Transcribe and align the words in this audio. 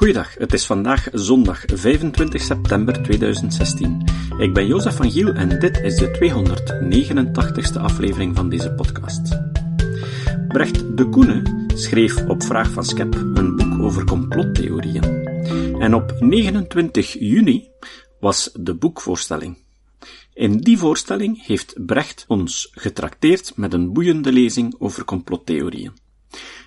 Goeiedag, 0.00 0.34
het 0.34 0.52
is 0.52 0.66
vandaag 0.66 1.08
zondag 1.12 1.62
25 1.66 2.42
september 2.42 3.02
2016. 3.02 4.04
Ik 4.38 4.54
ben 4.54 4.66
Jozef 4.66 4.96
van 4.96 5.10
Giel 5.10 5.32
en 5.32 5.58
dit 5.58 5.80
is 5.80 5.96
de 5.96 6.10
289ste 6.10 7.80
aflevering 7.80 8.36
van 8.36 8.48
deze 8.48 8.72
podcast. 8.72 9.38
Brecht 10.48 10.96
de 10.96 11.08
Koene 11.08 11.66
schreef 11.74 12.26
op 12.26 12.42
vraag 12.42 12.70
van 12.70 12.84
Skep 12.84 13.14
een 13.14 13.56
boek 13.56 13.82
over 13.82 14.04
complottheorieën. 14.04 15.26
En 15.78 15.94
op 15.94 16.16
29 16.20 17.12
juni 17.12 17.68
was 18.20 18.50
de 18.60 18.74
boekvoorstelling. 18.74 19.58
In 20.34 20.56
die 20.56 20.78
voorstelling 20.78 21.46
heeft 21.46 21.86
Brecht 21.86 22.24
ons 22.28 22.68
getrakteerd 22.72 23.52
met 23.56 23.72
een 23.72 23.92
boeiende 23.92 24.32
lezing 24.32 24.74
over 24.78 25.04
complottheorieën. 25.04 25.92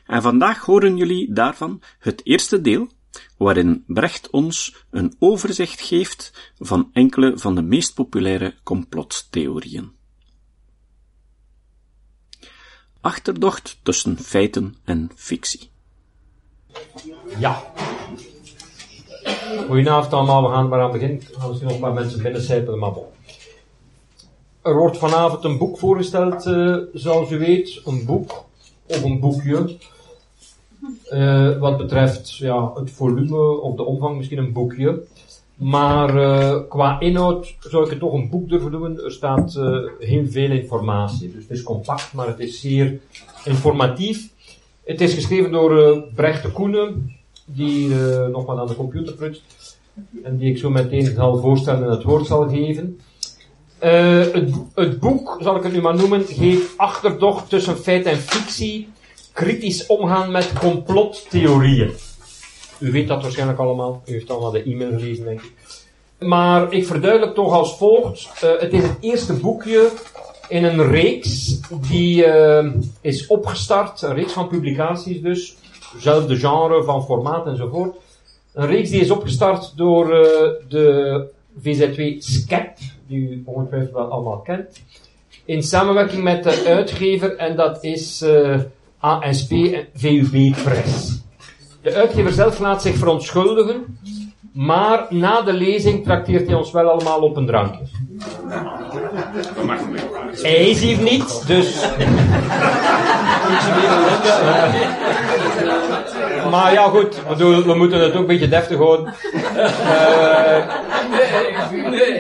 En 0.05 0.21
vandaag 0.21 0.65
horen 0.65 0.97
jullie 0.97 1.33
daarvan 1.33 1.81
het 1.99 2.21
eerste 2.23 2.61
deel, 2.61 2.89
waarin 3.37 3.83
Brecht 3.87 4.29
ons 4.29 4.85
een 4.89 5.15
overzicht 5.19 5.81
geeft 5.81 6.51
van 6.59 6.89
enkele 6.93 7.37
van 7.37 7.55
de 7.55 7.61
meest 7.61 7.93
populaire 7.93 8.53
complottheorieën. 8.63 9.91
Achterdocht 13.01 13.79
tussen 13.83 14.19
feiten 14.19 14.75
en 14.83 15.11
fictie. 15.15 15.69
Ja. 17.37 17.73
Goedenavond 19.67 20.13
allemaal, 20.13 20.43
we 20.43 20.49
gaan 20.49 20.69
maar 20.69 20.81
aan 20.81 20.91
beginnen. 20.91 21.21
Er 21.21 21.39
gaan 21.39 21.47
misschien 21.47 21.67
nog 21.67 21.77
een 21.77 21.83
paar 21.83 21.93
mensen 21.93 22.21
binnencijpelen, 22.21 22.79
maar 22.79 22.91
bon. 22.91 23.05
Er 24.61 24.75
wordt 24.75 24.97
vanavond 24.97 25.43
een 25.43 25.57
boek 25.57 25.77
voorgesteld, 25.77 26.45
uh, 26.45 26.77
zoals 26.93 27.31
u 27.31 27.37
weet. 27.37 27.81
Een 27.85 28.05
boek, 28.05 28.45
of 28.87 29.03
een 29.03 29.19
boekje. 29.19 29.77
Uh, 31.11 31.57
wat 31.59 31.77
betreft 31.77 32.35
ja, 32.35 32.71
het 32.75 32.91
volume 32.91 33.61
of 33.61 33.75
de 33.75 33.83
omvang, 33.83 34.17
misschien 34.17 34.37
een 34.37 34.51
boekje. 34.51 35.03
Maar 35.55 36.15
uh, 36.15 36.59
qua 36.69 36.99
inhoud 36.99 37.55
zou 37.59 37.83
ik 37.83 37.89
het 37.89 37.99
toch 37.99 38.13
een 38.13 38.29
boek 38.29 38.49
durven 38.49 38.71
noemen. 38.71 39.03
Er 39.03 39.11
staat 39.11 39.59
heel 39.99 40.25
veel 40.27 40.51
informatie. 40.51 41.31
Dus 41.31 41.41
het 41.41 41.51
is 41.51 41.63
compact, 41.63 42.13
maar 42.13 42.27
het 42.27 42.39
is 42.39 42.61
zeer 42.61 42.99
informatief. 43.45 44.29
Het 44.83 45.01
is 45.01 45.13
geschreven 45.13 45.51
door 45.51 46.03
Brecht 46.15 46.43
de 46.43 46.51
Koenen, 46.51 47.15
die 47.45 47.87
nog 48.31 48.45
wat 48.45 48.57
aan 48.57 48.67
de 48.67 48.75
computer 48.75 49.13
prutst. 49.13 49.77
En 50.23 50.37
die 50.37 50.49
ik 50.49 50.57
zo 50.57 50.69
meteen 50.69 51.05
zal 51.05 51.37
voorstellen 51.37 51.83
en 51.83 51.89
het 51.89 52.03
woord 52.03 52.25
zal 52.25 52.49
geven. 52.49 52.99
Het, 53.79 54.53
het, 54.73 54.99
boek, 54.99 55.37
zal 55.39 55.55
ik 55.55 55.63
het 55.63 55.73
nu 55.73 55.81
maar 55.81 55.95
noemen, 55.95 56.23
geeft 56.25 56.77
achterdocht 56.77 57.49
tussen 57.49 57.77
feit 57.77 58.05
en 58.05 58.17
fictie, 58.17 58.87
kritisch 59.33 59.85
omgaan 59.85 60.31
met 60.31 60.53
complottheorieën. 60.53 61.91
U 62.79 62.91
weet 62.91 63.07
dat 63.07 63.21
waarschijnlijk 63.21 63.59
allemaal, 63.59 64.01
u 64.05 64.11
heeft 64.11 64.29
allemaal 64.29 64.51
de 64.51 64.63
e-mail 64.63 64.91
gelezen, 64.91 65.25
denk 65.25 65.41
ik. 65.41 65.51
Maar 66.19 66.73
ik 66.73 66.85
verduidelijk 66.85 67.33
toch 67.33 67.53
als 67.53 67.77
volgt. 67.77 68.43
Uh, 68.43 68.59
het 68.59 68.73
is 68.73 68.83
het 68.83 68.97
eerste 68.99 69.33
boekje 69.33 69.89
in 70.47 70.63
een 70.63 70.87
reeks 70.87 71.59
die 71.89 72.25
uh, 72.25 72.71
is 73.01 73.27
opgestart, 73.27 74.01
een 74.01 74.13
reeks 74.13 74.33
van 74.33 74.47
publicaties 74.47 75.21
dus, 75.21 75.55
hetzelfde 75.93 76.35
genre 76.35 76.83
van 76.83 77.05
formaat 77.05 77.47
enzovoort. 77.47 77.95
Een 78.53 78.67
reeks 78.67 78.89
die 78.89 79.01
is 79.01 79.11
opgestart 79.11 79.73
door 79.75 80.07
de 80.67 81.27
VZW 81.61 82.01
SCEP, 82.17 82.77
die 83.07 83.19
u 83.19 83.43
ongetwijfeld 83.45 83.93
wel 83.93 84.11
allemaal 84.11 84.37
kent, 84.37 84.81
in 85.45 85.63
samenwerking 85.63 86.23
met 86.23 86.43
de 86.43 86.63
uitgever 86.67 87.35
en 87.35 87.55
dat 87.55 87.83
is 87.83 88.25
ASP 89.03 89.51
en 89.51 89.87
VUB 89.93 90.55
Press. 90.63 91.21
De 91.81 91.93
uitgever 91.93 92.31
zelf 92.31 92.59
laat 92.59 92.81
zich 92.81 92.95
verontschuldigen, 92.95 93.97
maar 94.53 95.05
na 95.09 95.41
de 95.41 95.53
lezing 95.53 96.03
trakteert 96.03 96.47
hij 96.47 96.55
ons 96.55 96.71
wel 96.71 96.89
allemaal 96.89 97.19
op 97.19 97.35
een 97.35 97.45
drankje. 97.45 97.81
Hij 100.41 100.69
is 100.69 100.81
hier 100.81 100.97
niet, 101.01 101.47
dus. 101.47 101.85
maar 106.51 106.73
ja, 106.73 106.87
goed, 106.87 107.21
bedoel, 107.27 107.63
we 107.63 107.73
moeten 107.73 107.99
het 107.99 108.13
ook 108.13 108.19
een 108.19 108.25
beetje 108.25 108.47
deftig 108.47 108.77
houden. 108.77 109.13
Uh, 109.55 110.67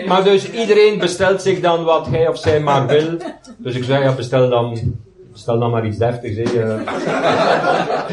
maar 0.07 0.23
dus 0.23 0.51
iedereen 0.51 0.99
bestelt 0.99 1.41
zich 1.41 1.59
dan 1.59 1.83
wat 1.83 2.07
hij 2.07 2.27
of 2.27 2.37
zij 2.37 2.59
maar 2.59 2.87
wil. 2.87 3.17
Dus 3.57 3.75
ik 3.75 3.83
zeg, 3.83 4.01
ja, 4.03 4.11
bestel 4.11 4.49
dan, 4.49 4.95
bestel 5.33 5.59
dan 5.59 5.71
maar 5.71 5.85
iets 5.85 5.97
deftigs. 5.97 6.51
Hè. 6.51 6.75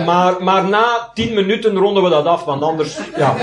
Maar, 0.05 0.43
maar 0.43 0.69
na 0.69 1.11
tien 1.15 1.35
minuten 1.35 1.77
ronden 1.77 2.03
we 2.03 2.09
dat 2.09 2.25
af, 2.25 2.45
want 2.45 2.63
anders, 2.63 2.99
ja, 3.17 3.37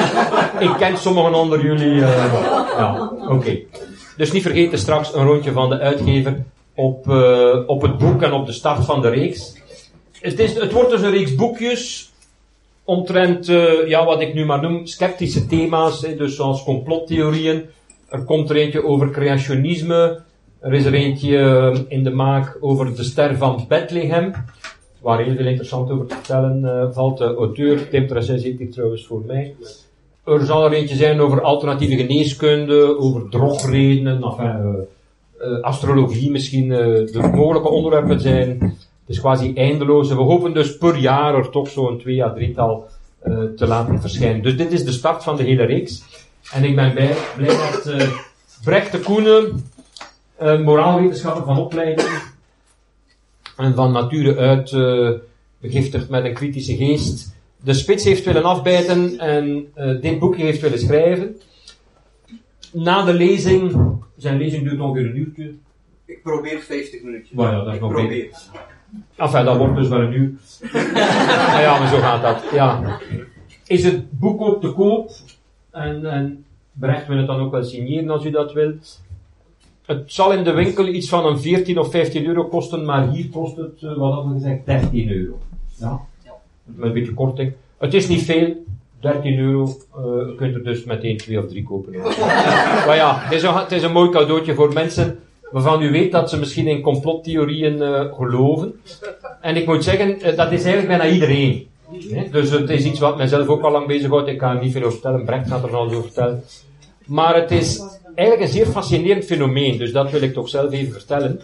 ik 0.59 0.73
ken 0.77 0.97
sommigen 0.97 1.33
onder 1.33 1.65
jullie. 1.65 1.93
Uh, 1.93 2.31
ja, 2.77 3.11
oké. 3.27 3.59
Dus 4.17 4.31
niet 4.31 4.41
vergeten 4.41 4.77
straks 4.77 5.13
een 5.13 5.25
rondje 5.25 5.51
van 5.51 5.69
de 5.69 5.79
uitgever 5.79 6.43
op, 6.75 7.07
uh, 7.07 7.57
op 7.67 7.81
het 7.81 7.97
boek 7.97 8.21
en 8.21 8.33
op 8.33 8.45
de 8.45 8.51
start 8.51 8.85
van 8.85 9.01
de 9.01 9.09
reeks. 9.09 9.53
Het, 10.19 10.39
is, 10.39 10.53
het 10.53 10.71
wordt 10.71 10.89
dus 10.89 11.01
een 11.01 11.11
reeks 11.11 11.35
boekjes 11.35 12.11
omtrent, 12.83 13.45
ja, 13.87 14.05
wat 14.05 14.21
ik 14.21 14.33
nu 14.33 14.45
maar 14.45 14.61
noem, 14.61 14.85
sceptische 14.85 15.45
thema's, 15.45 16.01
hè, 16.01 16.16
dus 16.16 16.35
zoals 16.35 16.63
complottheorieën. 16.63 17.66
Er 18.09 18.23
komt 18.23 18.49
er 18.49 18.55
eentje 18.55 18.83
over 18.83 19.09
creationisme. 19.09 20.21
Er 20.59 20.73
is 20.73 20.85
er 20.85 20.94
eentje 20.94 21.38
uh, 21.38 21.79
in 21.88 22.03
de 22.03 22.09
maak 22.09 22.57
over 22.59 22.95
de 22.95 23.03
ster 23.03 23.38
van 23.38 23.66
Bethlehem. 23.68 24.34
Waar 25.01 25.19
heel 25.19 25.35
veel 25.35 25.45
interessant 25.45 25.90
over 25.90 26.06
te 26.06 26.16
vertellen 26.16 26.62
uh, 26.63 26.94
valt. 26.94 27.18
De 27.18 27.35
auteur, 27.35 27.90
Tim 27.90 28.07
Tracet 28.07 28.41
zit 28.41 28.57
hier 28.57 28.72
trouwens 28.72 29.06
voor 29.06 29.23
mij. 29.25 29.56
Er 30.25 30.46
zal 30.46 30.66
er 30.66 30.72
eentje 30.72 30.96
zijn 30.96 31.19
over 31.19 31.41
alternatieve 31.41 31.96
geneeskunde, 31.96 32.97
over 33.00 33.29
drogredenen, 33.29 34.23
enfin, 34.23 34.88
uh, 35.41 35.62
astrologie 35.62 36.31
misschien, 36.31 36.69
de 36.69 37.29
mogelijke 37.34 37.69
onderwerpen 37.69 38.19
zijn. 38.19 38.59
Het 38.59 39.16
is 39.16 39.19
quasi 39.19 39.53
eindeloos. 39.56 40.09
We 40.09 40.16
hopen 40.16 40.53
dus 40.53 40.78
per 40.78 40.97
jaar 40.97 41.35
er 41.35 41.50
toch 41.50 41.69
zo'n 41.69 42.00
twee 42.00 42.23
à 42.23 42.34
drietal 42.34 42.85
te 43.56 43.67
laten 43.67 44.01
verschijnen. 44.01 44.44
Dus 44.44 44.57
dit 44.57 44.72
is 44.72 44.85
de 44.85 44.91
start 44.91 45.23
van 45.23 45.35
de 45.35 45.44
hele 45.44 45.63
reeks. 45.63 46.03
En 46.53 46.63
ik 46.63 46.75
ben 46.75 46.94
blij, 46.94 47.16
blij 47.35 47.47
dat 47.47 47.94
Brecht 48.63 48.91
de 48.91 49.00
Koenen, 49.00 49.63
uh, 50.41 50.61
moraalwetenschapper 50.61 51.43
van 51.43 51.57
opleiding 51.57 52.09
en 53.57 53.73
van 53.73 53.91
nature 53.91 54.37
uit 54.37 54.71
uh, 54.71 55.11
begiftigd 55.59 56.09
met 56.09 56.25
een 56.25 56.33
kritische 56.33 56.75
geest, 56.75 57.35
de 57.63 57.73
spits 57.73 58.03
heeft 58.03 58.25
willen 58.25 58.43
afbijten 58.43 59.19
en 59.19 59.67
dit 60.01 60.19
boekje 60.19 60.43
heeft 60.43 60.61
willen 60.61 60.79
schrijven. 60.79 61.37
Na 62.71 63.03
de 63.05 63.13
lezing, 63.13 63.75
zijn 64.17 64.37
lezing 64.37 64.63
duurt 64.63 64.79
ongeveer 64.79 65.05
een 65.05 65.17
uurtje. 65.17 65.53
Ik 66.05 66.23
probeer 66.23 66.59
50 66.59 67.03
minuutjes. 67.03 67.35
Maar 67.35 67.51
ja, 67.51 67.63
dat 67.63 67.73
is 67.73 67.79
nog 67.79 67.91
probeer. 67.91 68.29
Enfin, 69.15 69.45
dat 69.45 69.57
wordt 69.57 69.75
dus 69.75 69.87
wel 69.87 69.99
een 69.99 70.13
uur. 70.13 70.31
ja, 71.63 71.79
maar 71.79 71.87
zo 71.87 71.97
gaat 71.97 72.21
dat. 72.21 72.51
Ja. 72.51 72.99
Is 73.67 73.83
het 73.83 74.19
boek 74.19 74.41
op 74.41 74.61
te 74.61 74.71
koop? 74.71 75.11
En, 75.71 76.05
en 76.05 76.45
Brecht 76.71 77.07
wil 77.07 77.17
het 77.17 77.27
dan 77.27 77.39
ook 77.39 77.51
wel 77.51 77.63
signeren 77.63 78.09
als 78.09 78.25
u 78.25 78.29
dat 78.29 78.53
wilt. 78.53 79.01
Het 79.87 80.03
zal 80.05 80.31
in 80.31 80.43
de 80.43 80.51
winkel 80.51 80.87
iets 80.87 81.09
van 81.09 81.25
een 81.25 81.39
14 81.39 81.79
of 81.79 81.91
15 81.91 82.25
euro 82.25 82.43
kosten, 82.43 82.85
maar 82.85 83.09
hier 83.09 83.29
kost 83.29 83.57
het, 83.57 83.81
uh, 83.81 83.97
wat 83.97 84.13
hadden 84.13 84.33
we 84.33 84.39
gezegd, 84.39 84.65
13 84.65 85.11
euro. 85.11 85.39
Ja? 85.79 85.99
Met 86.63 86.87
een 86.87 86.93
beetje 86.93 87.13
korting. 87.13 87.53
Het 87.77 87.93
is 87.93 88.07
niet 88.07 88.23
veel, 88.23 88.55
13 88.99 89.39
euro. 89.39 89.63
Uh, 89.63 90.03
je 90.27 90.33
kunt 90.35 90.55
er 90.55 90.63
dus 90.63 90.83
meteen 90.83 91.17
twee 91.17 91.39
of 91.39 91.47
drie 91.47 91.63
kopen. 91.63 91.93
maar 92.87 92.95
ja, 92.95 93.19
het 93.19 93.33
is, 93.33 93.43
een, 93.43 93.53
het 93.53 93.71
is 93.71 93.83
een 93.83 93.91
mooi 93.91 94.09
cadeautje 94.09 94.53
voor 94.53 94.73
mensen 94.73 95.19
waarvan 95.51 95.81
u 95.81 95.91
weet 95.91 96.11
dat 96.11 96.29
ze 96.29 96.39
misschien 96.39 96.67
in 96.67 96.81
complottheorieën 96.81 97.77
uh, 97.77 98.13
geloven. 98.13 98.79
En 99.41 99.55
ik 99.55 99.65
moet 99.65 99.83
zeggen, 99.83 100.35
dat 100.35 100.51
is 100.51 100.63
eigenlijk 100.63 100.87
bijna 100.87 101.07
iedereen. 101.13 101.67
Dus 102.31 102.49
het 102.49 102.69
is 102.69 102.85
iets 102.85 102.99
wat 102.99 103.17
mijzelf 103.17 103.47
ook 103.47 103.61
al 103.61 103.72
lang 103.72 103.87
bezighoudt. 103.87 104.28
Ik 104.28 104.37
kan 104.37 104.55
er 104.55 104.63
niet 104.63 104.72
veel 104.72 104.81
over 104.81 104.93
vertellen. 104.93 105.25
Brecht 105.25 105.47
gaat 105.47 105.63
er 105.63 105.69
van 105.69 105.79
over 105.79 106.01
vertellen. 106.01 106.43
Maar 107.05 107.35
het 107.35 107.51
is 107.51 107.81
eigenlijk 108.17 108.47
een 108.47 108.55
zeer 108.58 108.66
fascinerend 108.66 109.25
fenomeen. 109.25 109.78
Dus 109.78 109.91
dat 109.91 110.11
wil 110.11 110.22
ik 110.22 110.34
toch 110.34 110.49
zelf 110.49 110.72
even 110.72 110.93
vertellen. 110.93 111.41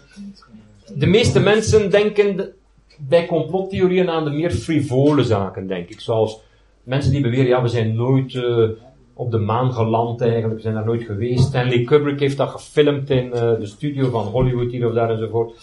De 0.96 1.06
meeste 1.06 1.40
mensen 1.40 1.92
denken 1.92 2.54
bij 2.98 3.25
complottheorieën 3.25 4.10
aan 4.10 4.24
de 4.24 4.30
meer 4.30 4.52
frivole 4.52 5.24
zaken, 5.24 5.68
denk 5.68 5.90
ik. 5.90 6.00
Zoals 6.00 6.40
mensen 6.84 7.12
die 7.12 7.22
beweren, 7.22 7.48
ja, 7.48 7.62
we 7.62 7.68
zijn 7.68 7.96
nooit 7.96 8.34
uh, 8.34 8.70
op 9.14 9.31
de 9.31 9.38
maan 9.38 9.74
geland 9.74 10.22
eigenlijk. 10.22 10.54
We 10.56 10.62
zijn 10.62 10.74
daar 10.74 10.86
nooit 10.86 11.04
geweest. 11.04 11.44
Stanley 11.44 11.84
Kubrick 11.84 12.20
heeft 12.20 12.38
dat 12.38 12.50
gefilmd 12.50 13.10
in 13.10 13.25
uh, 13.25 13.34
de 13.34 13.66
studio 13.66 14.10
van 14.10 14.25
Hollywood 14.25 14.72
hier 14.72 14.88
of 14.88 14.94
daar 14.94 15.10
enzovoort. 15.10 15.54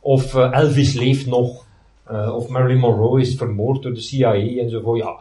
Of 0.00 0.34
uh, 0.34 0.52
Elvis 0.52 0.94
leeft 0.94 1.26
nog. 1.26 1.62
Of 2.32 2.48
Marilyn 2.48 2.78
Monroe 2.78 3.20
is 3.20 3.34
vermoord 3.34 3.82
door 3.82 3.94
de 3.94 4.00
CIA 4.00 4.34
enzovoort. 4.34 4.98
Ja, 4.98 5.16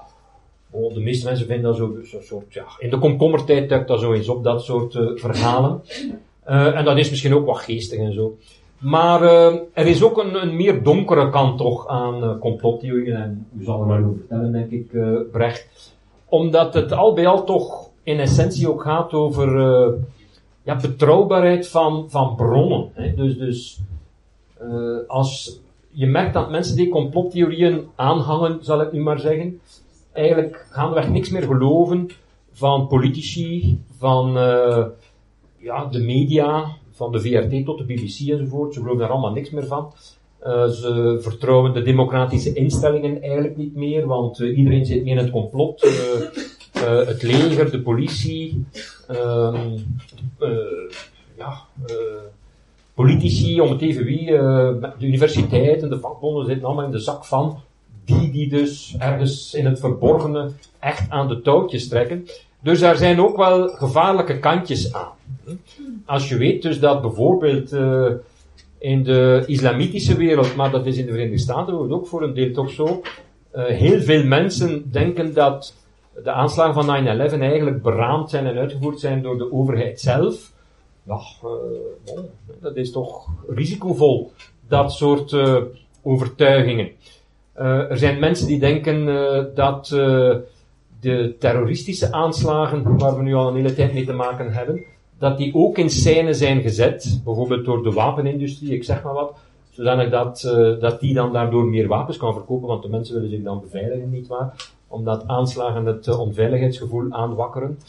de 0.94 1.00
meeste 1.00 1.26
mensen 1.26 1.46
vinden 1.46 1.66
dat 1.66 1.76
zo'n 1.76 2.00
zo 2.06 2.22
soort, 2.22 2.54
ja, 2.54 2.66
in 2.80 2.90
de 2.90 2.98
komkommertijd 2.98 3.70
duikt 3.70 3.88
dat 3.88 4.00
zo 4.00 4.14
eens 4.14 4.30
op, 4.30 4.44
dat 4.44 4.64
soort 4.64 4.94
uh, 4.94 5.10
verhalen. 5.16 5.82
Uh, 6.50 6.78
en 6.78 6.86
dat 6.86 6.98
is 6.98 7.10
misschien 7.10 7.36
ook 7.36 7.46
wat 7.46 7.58
geestig 7.58 8.00
en 8.00 8.14
zo. 8.14 8.38
Maar 8.78 9.22
er 9.74 9.88
is 9.88 10.04
ook 10.04 10.18
een, 10.18 10.42
een, 10.42 10.56
meer 10.56 10.84
donkere 10.84 11.30
kant 11.30 11.58
toch 11.58 11.88
aan 11.88 12.40
complottheorieën, 12.40 13.16
en 13.16 13.48
u 13.58 13.64
zal 13.64 13.82
er 13.82 13.88
wel 13.88 13.98
over 13.98 14.18
vertellen, 14.18 14.52
denk 14.52 14.72
ik, 14.72 14.92
Brecht. 15.32 15.96
omdat 16.26 16.74
het 16.74 16.92
al 16.92 17.14
bij 17.14 17.28
al 17.28 17.44
toch 17.44 17.90
in 18.04 18.20
essentie 18.20 18.70
ook 18.70 18.82
gaat 18.82 19.14
over 19.14 19.50
ja, 20.64 20.76
betrouwbaarheid 20.82 21.68
van, 21.68 22.06
van 22.10 22.36
bronnen. 22.36 22.90
Hè. 22.94 23.14
Dus, 23.14 23.38
dus 23.38 23.80
als 25.08 25.60
je 25.94 26.08
merkt 26.08 26.34
dat 26.34 26.50
mensen 26.50 26.76
die 26.76 26.90
complottheorieën 26.90 27.88
aanhangen, 27.96 28.58
zal 28.62 28.82
ik 28.82 28.92
nu 28.92 29.02
maar 29.02 29.20
zeggen, 29.20 29.60
eigenlijk 30.14 30.66
gaandeweg 30.70 31.10
niks 31.10 31.30
meer 31.30 31.44
geloven 31.44 32.10
van 32.52 32.88
politici, 32.88 33.80
van 33.98 34.38
uh, 34.38 34.86
ja, 35.58 35.86
de 35.86 36.00
media, 36.00 36.76
van 36.92 37.12
de 37.12 37.22
VRT 37.22 37.66
tot 37.66 37.78
de 37.78 37.84
BBC 37.84 38.30
enzovoort. 38.30 38.74
Ze 38.74 38.80
geloven 38.80 39.02
daar 39.02 39.10
allemaal 39.10 39.34
niks 39.34 39.50
meer 39.50 39.66
van. 39.66 39.94
Uh, 40.44 40.68
ze 40.68 41.18
vertrouwen 41.22 41.74
de 41.74 41.82
democratische 41.82 42.54
instellingen 42.54 43.22
eigenlijk 43.22 43.58
niet 43.58 43.76
meer, 43.76 44.08
want 44.08 44.40
uh, 44.40 44.58
iedereen 44.58 44.86
zit 44.86 45.04
meer 45.04 45.18
in 45.18 45.24
het 45.24 45.32
complot. 45.32 45.82
Het 46.74 47.22
leger, 47.22 47.72
de 47.72 47.82
politie, 47.82 48.66
ehm, 49.08 49.78
ja, 51.38 51.62
politici, 52.94 53.62
om 53.62 53.70
het 53.70 53.82
even 53.82 54.06
wie, 54.06 54.26
de 54.26 54.94
universiteiten, 55.00 55.90
de 55.90 56.00
vakbonden 56.00 56.46
zitten 56.46 56.66
allemaal 56.66 56.86
in 56.86 56.92
de 56.92 57.00
zak 57.00 57.26
van 57.26 57.58
die 58.06 58.32
die 58.32 58.50
dus 58.50 58.96
ergens 59.00 59.54
in 59.54 59.66
het 59.66 59.80
verborgene 59.80 60.52
echt 60.80 61.10
aan 61.10 61.28
de 61.28 61.42
touwtjes 61.42 61.88
trekken. 61.88 62.28
Dus 62.64 62.80
daar 62.80 62.96
zijn 62.96 63.22
ook 63.22 63.38
wel 63.38 63.68
gevaarlijke 63.68 64.40
kantjes 64.40 64.94
aan. 64.94 65.12
Als 66.06 66.30
je 66.30 66.38
weet 66.38 66.62
dus 66.62 66.80
dat 66.80 67.02
bijvoorbeeld 67.02 67.74
uh, 67.74 68.12
in 68.78 69.04
de 69.04 69.44
islamitische 69.48 70.16
wereld, 70.16 70.56
maar 70.56 70.72
dat 70.72 70.86
is 70.86 70.98
in 70.98 71.06
de 71.06 71.12
Verenigde 71.12 71.38
Staten 71.38 71.92
ook 71.92 72.08
voor 72.08 72.24
een 72.24 72.34
deel 72.34 72.54
toch 72.54 72.70
zo, 72.70 73.02
uh, 73.56 73.66
heel 73.66 74.02
veel 74.02 74.24
mensen 74.26 74.92
denken 74.92 75.34
dat 75.34 75.74
de 76.24 76.32
aanslagen 76.32 76.84
van 76.84 77.06
9-11 77.06 77.40
eigenlijk 77.40 77.82
beraamd 77.82 78.30
zijn 78.30 78.46
en 78.46 78.58
uitgevoerd 78.58 79.00
zijn 79.00 79.22
door 79.22 79.38
de 79.38 79.52
overheid 79.52 80.00
zelf. 80.00 80.52
Bon, 81.04 82.30
dat 82.62 82.76
is 82.76 82.92
toch 82.92 83.28
risicovol, 83.48 84.32
dat 84.68 84.92
soort 84.92 85.36
overtuigingen. 86.02 86.92
Er 87.54 87.98
zijn 87.98 88.20
mensen 88.20 88.48
die 88.48 88.60
denken 88.60 89.06
dat 89.56 89.88
de 91.00 91.36
terroristische 91.40 92.12
aanslagen, 92.12 92.98
waar 92.98 93.18
we 93.18 93.24
nu 93.24 93.34
al 93.34 93.48
een 93.48 93.56
hele 93.56 93.76
tijd 93.76 93.94
mee 93.94 94.06
te 94.06 94.14
maken 94.14 94.54
hebben, 94.54 94.84
dat 95.18 95.38
die 95.38 95.54
ook 95.54 95.78
in 95.78 95.90
scène 95.90 96.34
zijn 96.34 96.62
gezet, 96.62 97.22
bijvoorbeeld 97.24 97.66
door 97.66 97.84
de 97.84 97.92
wapenindustrie, 97.92 98.74
ik 98.74 98.84
zeg 98.84 99.04
maar 99.04 99.14
wat, 99.14 99.34
zodanig 99.74 100.10
dat, 100.10 100.42
dat 100.80 101.00
die 101.00 101.14
dan 101.14 101.34
daardoor 101.34 101.66
meer 101.66 101.88
wapens 101.88 102.18
kan 102.18 102.34
verkopen, 102.34 102.68
want 102.68 102.84
de 102.84 102.90
mensen 102.90 103.16
willen 103.16 103.30
zich 103.30 103.44
dan 103.44 103.62
beveiligen, 103.62 104.12
nietwaar? 104.12 104.72
Omdat 104.88 105.28
aanslagen 105.28 105.86
het 105.86 106.08
uh, 106.08 106.20
onveiligheidsgevoel 106.20 107.12
aanwakkeren. 107.12 107.80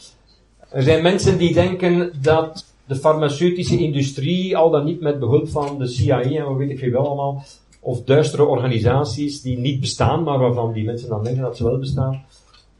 Er 0.69 0.83
zijn 0.83 1.03
mensen 1.03 1.37
die 1.37 1.53
denken 1.53 2.11
dat 2.21 2.65
de 2.85 2.95
farmaceutische 2.95 3.77
industrie, 3.77 4.57
al 4.57 4.69
dan 4.69 4.85
niet 4.85 5.01
met 5.01 5.19
behulp 5.19 5.49
van 5.49 5.77
de 5.77 5.87
CIA 5.87 6.21
en 6.21 6.45
wat 6.45 6.57
weet 6.57 6.69
ik 6.69 6.79
veel 6.79 6.91
wel 6.91 7.05
allemaal, 7.05 7.43
of 7.85 8.03
duistere 8.03 8.45
organisaties 8.45 9.41
die 9.41 9.57
niet 9.57 9.79
bestaan, 9.79 10.23
maar 10.23 10.39
waarvan 10.39 10.73
die 10.73 10.85
mensen 10.85 11.09
dan 11.09 11.23
denken 11.23 11.41
dat 11.41 11.57
ze 11.57 11.63
wel 11.63 11.79
bestaan, 11.79 12.25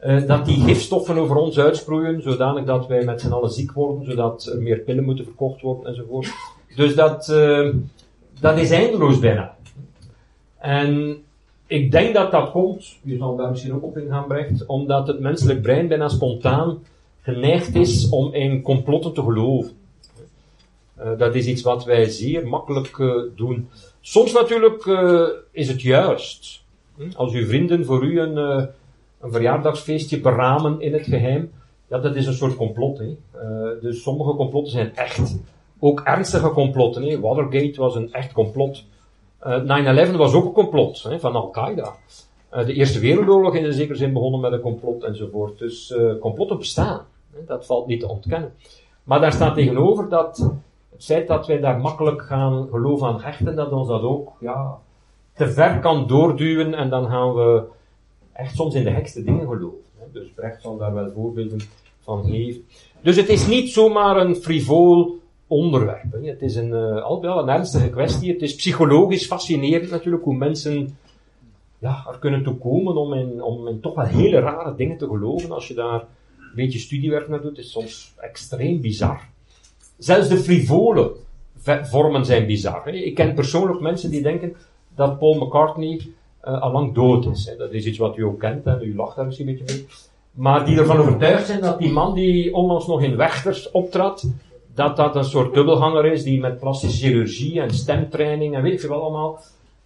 uh, 0.06 0.28
dat 0.28 0.46
die 0.46 0.60
gifstoffen 0.60 1.18
over 1.18 1.36
ons 1.36 1.60
uitsproeien, 1.60 2.22
zodanig 2.22 2.66
dat 2.66 2.88
wij 2.88 3.04
met 3.04 3.22
z'n 3.22 3.32
allen 3.32 3.50
ziek 3.50 3.72
worden, 3.72 4.06
zodat 4.06 4.46
er 4.46 4.62
meer 4.62 4.80
pillen 4.80 5.04
moeten 5.04 5.26
verkocht 5.26 5.62
worden 5.62 5.86
enzovoort. 5.86 6.28
Dus 6.76 6.96
dat, 6.96 7.28
uh, 7.32 7.74
dat 8.40 8.58
is 8.58 8.72
eindeloos 8.72 9.20
bijna. 9.20 9.56
En 10.60 11.18
ik 11.68 11.92
denk 11.92 12.14
dat 12.14 12.32
dat 12.32 12.52
komt, 12.52 12.96
je 13.02 13.18
zal 13.18 13.36
daar 13.36 13.50
misschien 13.50 13.74
ook 13.74 13.84
op 13.84 13.98
in 13.98 14.10
gaan 14.10 14.28
Brecht, 14.28 14.66
omdat 14.66 15.08
het 15.08 15.20
menselijk 15.20 15.62
brein 15.62 15.88
bijna 15.88 16.08
spontaan 16.08 16.78
geneigd 17.22 17.76
is 17.76 18.10
om 18.10 18.34
in 18.34 18.62
complotten 18.62 19.14
te 19.14 19.22
geloven. 19.22 19.72
Uh, 21.00 21.18
dat 21.18 21.36
is 21.36 21.46
iets 21.46 21.62
wat 21.62 21.86
wij 21.86 22.10
zeer 22.10 22.48
makkelijk 22.48 22.98
uh, 22.98 23.22
doen. 23.36 23.70
Soms 24.02 24.32
natuurlijk 24.32 24.86
uh, 24.86 25.28
is 25.52 25.68
het 25.68 25.82
juist. 25.82 26.64
Als 27.16 27.34
uw 27.34 27.46
vrienden 27.46 27.86
voor 27.86 28.04
u 28.04 28.20
een 28.20 28.70
een 29.20 29.32
verjaardagsfeestje 29.32 30.22
beramen 30.22 30.82
in 30.82 30.94
het 30.94 31.06
geheim. 31.06 31.52
Ja, 31.88 32.00
dat 32.00 32.16
is 32.16 32.28
een 32.28 32.34
soort 32.34 32.56
complot. 32.56 32.98
Hè. 32.98 33.18
Dus 33.82 34.02
sommige 34.02 34.36
complotten 34.36 34.72
zijn 34.72 34.96
echt. 34.96 35.38
Ook 35.80 36.02
ernstige 36.02 36.50
complotten. 36.50 37.04
Hè. 37.04 37.20
Watergate 37.20 37.82
was 37.82 37.96
een 37.96 38.14
echt 38.14 38.32
complot. 38.32 38.84
Uh, 39.46 40.12
9-11 40.12 40.16
was 40.16 40.34
ook 40.34 40.46
een 40.46 40.52
complot 40.52 41.04
hè, 41.04 41.20
van 41.20 41.36
Al-Qaeda. 41.36 41.96
De 42.50 42.74
Eerste 42.74 43.00
Wereldoorlog 43.00 43.56
in 43.56 43.74
zekere 43.74 43.98
zin 43.98 44.14
begonnen 44.14 44.40
met 44.40 44.52
een 44.52 44.62
complot 44.62 45.04
enzovoort. 45.04 45.60
Dus 45.60 45.96
complotten 46.20 46.58
bestaan. 46.58 47.06
Hè, 47.34 47.40
dat 47.46 47.66
valt 47.66 47.88
niet 47.88 48.00
te 48.00 48.08
ontkennen. 48.08 48.54
Maar 49.04 49.22
daar 49.22 49.34
staat 49.34 49.56
tegenover 49.56 50.10
dat 50.10 50.52
het 50.96 51.06
feit 51.06 51.28
dat 51.28 51.48
wij 51.48 51.60
daar 51.60 51.80
makkelijk 51.80 52.22
gaan 52.22 52.68
geloof 52.72 53.04
aan 53.04 53.22
hechten, 53.22 53.56
dat 53.56 53.72
ons 53.72 53.88
dat 53.88 54.02
ook 54.02 54.32
ja, 54.40 54.78
te 55.34 55.52
ver 55.52 55.80
kan 55.80 56.08
doorduwen 56.08 56.74
en 56.74 56.90
dan 56.90 57.10
gaan 57.10 57.34
we 57.34 57.64
echt 58.34 58.56
soms 58.56 58.74
in 58.74 58.84
de 58.84 58.90
hekste 58.90 59.24
dingen 59.24 59.48
geloven. 59.48 59.80
Dus 60.12 60.28
Brecht 60.36 60.62
zal 60.62 60.78
daar 60.78 60.94
wel 60.94 61.12
voorbeelden 61.12 61.60
van 62.00 62.26
geven. 62.26 62.66
Dus 63.02 63.16
het 63.16 63.30
is 63.30 63.48
niet 63.48 63.70
zomaar 63.70 64.18
een 64.18 64.36
frivol 64.36 65.20
onderwerp. 65.48 66.12
Hè. 66.12 66.30
Het 66.30 66.42
is 66.42 66.56
een, 66.56 66.70
uh, 66.70 67.04
al 67.04 67.22
wel 67.22 67.40
een 67.40 67.50
ernstige 67.50 67.90
kwestie. 67.90 68.32
Het 68.32 68.42
is 68.42 68.56
psychologisch 68.56 69.26
fascinerend 69.26 69.90
natuurlijk 69.90 70.24
hoe 70.24 70.36
mensen 70.36 70.98
ja, 71.80 72.06
er 72.12 72.20
kunnen 72.20 72.44
toe 72.44 72.58
komen 72.58 72.96
om 72.96 73.14
in, 73.14 73.44
om 73.44 73.68
in 73.68 73.80
toch 73.80 73.96
wel 73.96 74.06
hele 74.06 74.40
rare 74.40 74.76
dingen 74.76 74.98
te 74.98 75.08
geloven. 75.08 75.52
Als 75.52 75.68
je 75.68 75.74
daar 75.74 76.00
een 76.40 76.56
beetje 76.56 76.80
studiewerk 76.80 77.28
naar 77.28 77.42
doet, 77.42 77.58
is 77.58 77.72
soms 77.72 78.14
extreem 78.18 78.82
bizar. 78.82 79.34
Zelfs 79.98 80.30
de 80.30 80.38
frivole 80.38 81.12
vormen 81.82 82.26
zijn 82.26 82.46
bizar. 82.46 82.82
Hè. 82.86 82.92
Ik 82.92 83.16
ken 83.16 83.34
persoonlijk 83.34 83.80
mensen 83.80 84.10
die 84.10 84.22
denken 84.22 84.56
dat 84.96 85.20
Paul 85.20 85.34
McCartney 85.34 86.08
uh, 86.48 86.62
al 86.62 86.72
lang 86.72 86.94
dood 86.94 87.26
is. 87.26 87.46
Hè. 87.46 87.56
Dat 87.56 87.72
is 87.72 87.86
iets 87.86 87.98
wat 87.98 88.18
u 88.18 88.24
ook 88.24 88.40
kent, 88.40 88.66
en 88.66 88.80
u 88.82 88.96
lacht 88.96 89.16
daar 89.16 89.26
misschien 89.26 89.48
een 89.48 89.56
beetje 89.56 89.76
mee. 89.76 89.86
Maar 90.32 90.66
die 90.66 90.78
ervan 90.78 90.98
overtuigd 90.98 91.46
zijn 91.46 91.62
dat 91.62 91.80
die 91.80 91.92
man 91.92 92.14
die 92.14 92.54
onlangs 92.54 92.88
nog 92.88 93.02
in 93.02 93.16
Wechters 93.16 93.72
optrad, 93.72 94.30
dat 94.74 94.96
dat 94.96 95.16
een 95.16 95.26
soort 95.26 95.54
dubbelganger 95.54 96.06
is 96.06 96.24
die 96.24 96.40
met 96.40 96.60
plastische 96.60 97.06
chirurgie 97.06 97.62
en 97.62 97.74
stemtraining 97.74 98.56
en 98.56 98.62
weet 98.62 98.74
ik 98.74 98.80
veel 98.80 98.94
allemaal, 98.94 99.40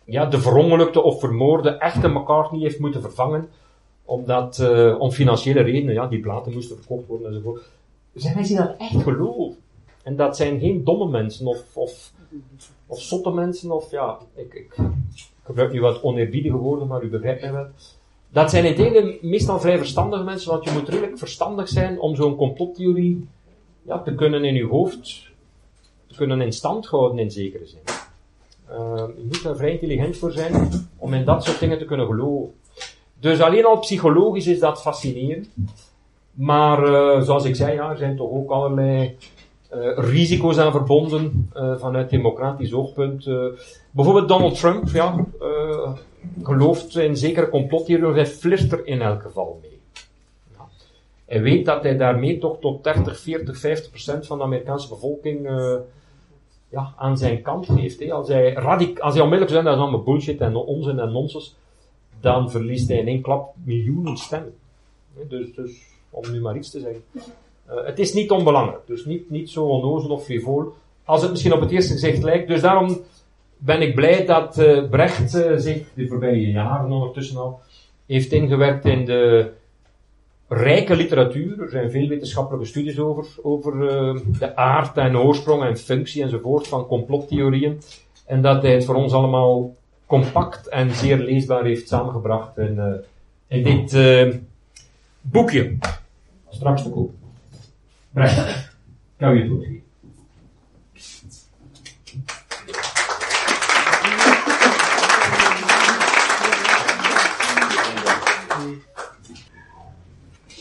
ja, 0.06 0.26
de 0.26 0.40
verongelukte 0.40 1.02
of 1.02 1.20
vermoorde 1.20 1.70
echte 1.70 2.08
McCartney 2.08 2.62
heeft 2.62 2.80
moeten 2.80 3.02
vervangen, 3.02 3.50
omdat, 4.06 4.60
uh, 4.62 5.00
om 5.00 5.12
financiële 5.12 5.62
redenen, 5.62 5.94
ja, 5.94 6.08
die 6.08 6.20
platen 6.20 6.54
moesten 6.54 6.78
verkocht 6.78 7.08
worden 7.08 7.28
enzovoort. 7.28 7.62
Zijn 8.14 8.36
mensen 8.36 8.56
dat 8.56 8.76
echt 8.78 9.04
geloven? 9.04 9.58
En 10.04 10.16
dat 10.16 10.36
zijn 10.36 10.60
geen 10.60 10.84
domme 10.84 11.08
mensen 11.08 11.48
of, 11.48 11.76
of, 11.76 12.12
zotte 12.90 13.32
mensen 13.32 13.72
of 13.72 13.92
ja, 13.92 14.18
ik, 14.36 14.54
ik, 14.54 14.76
gebruik 15.44 15.72
nu 15.72 15.82
wat 15.82 16.04
oneerbiedige 16.04 16.58
woorden, 16.58 16.88
maar 16.88 17.04
u 17.04 17.10
begrijpt 17.10 17.42
mij 17.42 17.52
wel. 17.52 17.68
Dat 18.32 18.50
zijn 18.50 18.66
in 18.66 18.96
het 18.96 19.22
meestal 19.22 19.60
vrij 19.60 19.78
verstandige 19.78 20.24
mensen, 20.24 20.52
want 20.52 20.64
je 20.64 20.72
moet 20.72 20.90
redelijk 20.90 21.18
verstandig 21.18 21.68
zijn 21.68 22.00
om 22.00 22.16
zo'n 22.16 22.36
complottheorie 22.36 23.28
ja, 23.82 24.00
te 24.00 24.16
kunnen 24.16 24.44
in 24.44 24.56
uw 24.56 24.70
hoofd 24.70 25.30
te 26.10 26.16
kunnen 26.16 26.42
in 26.42 26.54
stand 26.54 26.88
houden 26.88 27.20
in 27.20 27.32
zekere 27.32 27.66
zin. 27.66 27.80
Uh, 28.70 29.04
je 29.18 29.24
moet 29.24 29.44
daar 29.44 29.56
vrij 29.56 29.72
intelligent 29.72 30.18
voor 30.18 30.32
zijn 30.32 30.70
om 30.98 31.14
in 31.14 31.26
dat 31.26 31.44
soort 31.44 31.60
dingen 31.60 31.78
te 31.78 31.86
kunnen 31.86 32.06
geloven. 32.06 32.54
Dus 33.20 33.42
alleen 33.42 33.66
al 33.66 33.80
psychologisch 33.80 34.48
is 34.48 34.60
dat 34.60 34.82
fascinerend. 34.82 35.50
Maar 36.32 36.84
uh, 36.84 37.22
zoals 37.22 37.46
ik 37.46 37.56
zei, 37.56 37.74
ja, 37.74 37.90
er 37.90 37.98
zijn 37.98 38.18
toch 38.18 38.32
ook 38.32 38.50
allerlei 38.50 39.18
uh, 39.74 39.98
risico's 39.98 40.58
aan 40.58 40.72
verbonden 40.72 41.52
uh, 41.56 41.78
vanuit 41.78 42.10
democratisch 42.10 42.74
oogpunt. 42.74 43.26
Uh, 43.26 43.46
bijvoorbeeld 43.92 44.28
Donald 44.28 44.60
Trump, 44.60 44.90
ja, 44.90 45.26
gelooft 46.44 46.98
in 46.98 47.18
zekere 47.18 47.50
complottheorieën, 47.50 48.14
hij 48.14 48.28
flirt 48.28 48.72
er 48.72 48.88
in 48.88 49.02
elk 49.02 49.22
geval 49.22 49.60
mee. 49.62 49.80
Ja. 50.58 50.68
Hij 51.26 51.42
weet 51.42 51.66
dat 51.66 51.84
hij 51.84 51.98
daarmee 51.98 52.38
toch 52.38 52.60
tot 52.60 52.84
30, 52.84 53.20
40, 53.20 53.58
50 53.58 53.90
procent 53.90 54.26
van 54.26 54.38
de 54.38 54.44
Amerikaanse 54.44 54.90
bevolking 54.90 55.48
ja, 56.70 56.94
aan 56.98 57.18
zijn 57.18 57.42
kant 57.42 57.68
heeft. 57.68 58.12
Als, 58.12 58.28
hij 58.28 58.54
radic 58.54 59.00
als 59.00 59.14
hij 59.14 59.24
onmiddellijk 59.24 59.52
zegt 59.52 59.66
dat 59.66 59.76
is 59.76 59.82
allemaal 59.82 60.04
bullshit 60.04 60.42
en 60.42 60.56
onzin 60.56 61.00
en 61.00 61.12
nonsens, 61.12 61.56
dan 62.20 62.52
verliest 62.52 62.88
hij 62.88 62.98
in 62.98 63.08
één 63.08 63.22
klap 63.22 63.54
miljoenen 63.64 64.18
stemmen. 64.18 64.54
Dus, 65.28 65.54
dus 65.56 65.82
om 66.10 66.32
nu 66.32 66.42
maar 66.42 66.58
iets 66.58 66.70
te 66.70 66.80
zeggen. 66.80 67.04
Uh, 67.70 67.86
het 67.86 68.00
is 68.00 68.14
niet 68.14 68.32
onbelangrijk, 68.32 68.88
dus 68.88 69.06
niet, 69.06 69.30
niet 69.30 69.50
zo 69.50 69.66
onnozel 69.66 70.10
of 70.10 70.24
frivol, 70.24 70.74
als 71.04 71.22
het 71.22 71.32
misschien 71.32 71.54
op 71.54 71.62
het 71.62 71.72
eerste 71.72 71.94
gezicht 71.94 72.24
lijkt. 72.24 72.48
Dus 72.48 72.62
daarom 72.62 72.98
ben 73.58 73.82
ik 73.82 73.96
blij 73.96 74.26
dat 74.26 74.60
uh, 74.60 74.90
Brecht 74.90 75.36
uh, 75.36 75.52
zich 75.56 75.84
de 75.94 76.08
voorbije 76.08 76.52
jaren 76.52 76.92
ondertussen 76.92 77.38
al 77.38 77.60
heeft 78.06 78.32
ingewerkt 78.32 78.86
in 78.86 79.06
de 79.06 79.52
rijke 80.48 80.96
literatuur. 80.96 81.62
Er 81.62 81.70
zijn 81.70 81.92
veel 81.92 82.08
wetenschappelijke 82.08 82.68
studies 82.68 83.00
over, 83.00 83.26
over 83.42 83.74
de 84.40 84.56
aard 84.56 84.98
en 84.98 85.18
oorsprong 85.18 85.64
en 85.64 85.78
functie 85.78 86.24
enzovoort 86.24 86.68
van 86.68 86.86
complottheorieën. 86.86 87.82
En 88.26 88.42
dat 88.42 88.62
hij 88.62 88.74
het 88.74 88.86
voor 88.86 88.96
ons 88.96 89.14
allemaal 89.14 89.76
compact 90.06 90.68
en 90.68 90.92
zeer 90.92 91.18
leesbaar 91.18 91.64
heeft 91.64 91.88
samengebracht 91.88 92.58
in, 92.58 93.04
in 93.48 93.64
dit 93.64 93.98
Boekje. 95.22 95.78
Straks 96.50 96.84
te 96.84 96.90
koop. 96.90 97.12
Brecht. 98.14 98.70
Kan 99.18 99.36
je 99.36 99.50
woord 99.50 99.64
geven. 99.64 99.88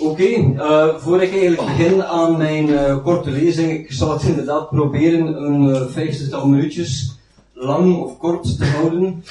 Oké, 0.01 0.25
eh, 0.25 0.97
voor 0.97 1.23
ik 1.23 1.31
eigenlijk 1.31 1.61
begin 1.61 2.03
aan 2.03 2.37
mijn 2.37 2.69
eh, 2.69 3.03
korte 3.03 3.31
lezing, 3.31 3.73
ik 3.73 3.93
zal 3.93 4.13
het 4.13 4.23
inderdaad 4.23 4.71
proberen 4.71 5.43
een 5.43 5.69
uh, 5.69 5.87
vijftigtal 5.87 6.49
minuutjes 6.49 7.19
lang 7.53 7.97
of 7.97 8.19
kort 8.19 8.59
te 8.59 8.65
houden. 8.65 9.25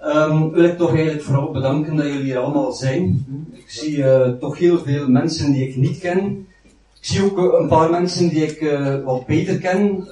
Ehm, 0.00 0.50
wil 0.50 0.64
ik 0.64 0.76
toch 0.76 0.94
eigenlijk 0.94 1.22
vooral 1.22 1.50
bedanken 1.50 1.96
dat 1.96 2.06
jullie 2.06 2.22
hier 2.22 2.38
allemaal 2.38 2.72
zijn. 2.72 3.26
Ik 3.52 3.70
zie 3.70 4.04
toch 4.38 4.58
heel 4.58 4.78
veel 4.78 5.08
mensen 5.08 5.52
die 5.52 5.68
ik 5.68 5.76
niet 5.76 5.98
ken. 5.98 6.46
Ik 7.04 7.10
zie 7.10 7.24
ook 7.24 7.58
een 7.60 7.68
paar 7.68 7.90
mensen 7.90 8.28
die 8.28 8.46
ik 8.46 8.78
wat 9.04 9.26
beter 9.26 9.58
ken, 9.58 10.08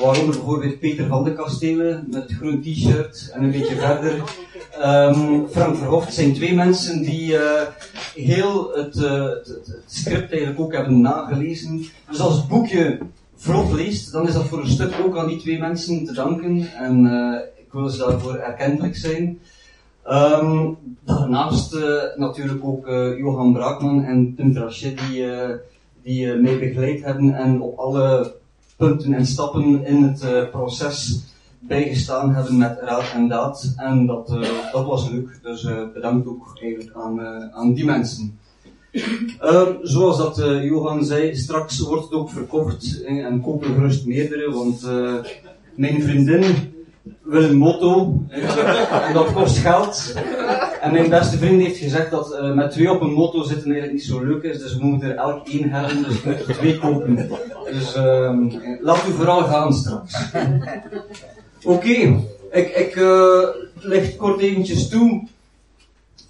waaronder 0.00 0.36
bijvoorbeeld 0.36 0.78
Peter 0.78 1.06
van 1.06 1.24
de 1.24 1.32
Kastelen 1.32 2.06
met 2.10 2.32
groen 2.38 2.62
t-shirt 2.62 3.30
en 3.34 3.42
een 3.42 3.50
beetje 3.50 3.76
verder 3.76 4.22
Um, 4.84 5.48
Frank 5.48 5.76
Verhoft 5.76 6.14
zijn 6.14 6.34
twee 6.34 6.54
mensen 6.54 7.02
die 7.02 7.36
heel 8.14 8.70
het, 8.74 8.94
het, 8.94 9.80
script 9.86 10.30
eigenlijk 10.30 10.60
ook 10.60 10.72
hebben 10.72 11.00
nagelezen. 11.00 11.84
Dus 12.08 12.20
als 12.20 12.36
het 12.36 12.48
boekje 12.48 12.98
vlot 13.36 13.72
leest, 13.72 14.12
dan 14.12 14.26
is 14.26 14.34
dat 14.34 14.44
voor 14.44 14.58
een 14.58 14.70
stuk 14.70 14.94
ook 15.04 15.16
aan 15.16 15.28
die 15.28 15.38
twee 15.38 15.58
mensen 15.58 16.04
te 16.04 16.12
danken. 16.12 16.68
En 16.74 17.06
ik 17.56 17.72
wil 17.72 17.88
ze 17.88 17.98
daarvoor 17.98 18.34
erkentelijk 18.34 18.96
zijn. 18.96 19.38
Um, 20.08 20.76
daarnaast 21.04 21.76
natuurlijk 22.16 22.64
ook 22.64 22.86
Johan 23.18 23.52
Braakman 23.52 24.04
en 24.04 24.34
Tim 24.36 24.54
Trachet 24.54 24.98
die, 24.98 25.24
die 26.06 26.34
mij 26.34 26.58
begeleid 26.58 27.04
hebben 27.04 27.34
en 27.34 27.60
op 27.60 27.78
alle 27.78 28.34
punten 28.76 29.12
en 29.12 29.26
stappen 29.26 29.86
in 29.86 30.02
het 30.02 30.50
proces 30.50 31.24
bijgestaan 31.58 32.34
hebben 32.34 32.58
met 32.58 32.78
raad 32.80 33.12
en 33.14 33.28
daad. 33.28 33.72
En 33.76 34.06
dat, 34.06 34.30
uh, 34.30 34.72
dat 34.72 34.86
was 34.86 35.10
leuk. 35.10 35.38
Dus 35.42 35.68
bedankt 35.94 36.26
ook 36.26 36.58
eigenlijk 36.60 36.96
aan, 36.96 37.20
aan 37.52 37.74
die 37.74 37.84
mensen. 37.84 38.38
Ehm, 39.40 39.72
zoals 39.82 40.16
dat 40.16 40.36
Johan 40.62 41.04
zei, 41.04 41.36
straks 41.36 41.78
wordt 41.78 42.04
het 42.04 42.12
ook 42.12 42.30
verkocht 42.30 43.02
en 43.02 43.40
kopen 43.40 43.74
gerust 43.74 44.06
meerdere, 44.06 44.50
want 44.52 44.82
mijn 45.74 46.02
vriendin 46.02 46.44
wil 47.22 47.44
een 47.44 47.56
moto 47.56 48.20
en 48.28 49.12
dat 49.14 49.32
kost 49.32 49.58
geld. 49.58 50.14
En 50.80 50.92
mijn 50.92 51.10
beste 51.10 51.38
vriend 51.38 51.62
heeft 51.62 51.78
gezegd 51.78 52.10
dat 52.10 52.54
met 52.54 52.70
twee 52.70 52.90
op 52.90 53.00
een 53.00 53.12
moto 53.12 53.42
zitten 53.42 53.64
eigenlijk 53.64 53.92
niet 53.92 54.04
zo 54.04 54.24
leuk 54.24 54.42
is, 54.42 54.58
dus 54.58 54.76
we 54.76 54.84
moeten 54.84 55.10
er 55.10 55.16
elk 55.16 55.48
één 55.48 55.70
hebben, 55.70 56.02
dus 56.02 56.22
we 56.22 56.28
moeten 56.28 56.54
twee 56.54 56.78
kopen. 56.78 57.28
Dus 57.70 57.94
ehm, 57.94 58.50
laat 58.80 59.06
u 59.08 59.12
vooral 59.12 59.42
gaan 59.42 59.72
straks. 59.72 60.32
Oké, 61.64 62.24
ik, 62.52 62.68
ik 62.76 62.96
uh, 62.96 63.38
licht 63.78 64.16
kort 64.16 64.40
eventjes 64.40 64.88
toe 64.88 65.28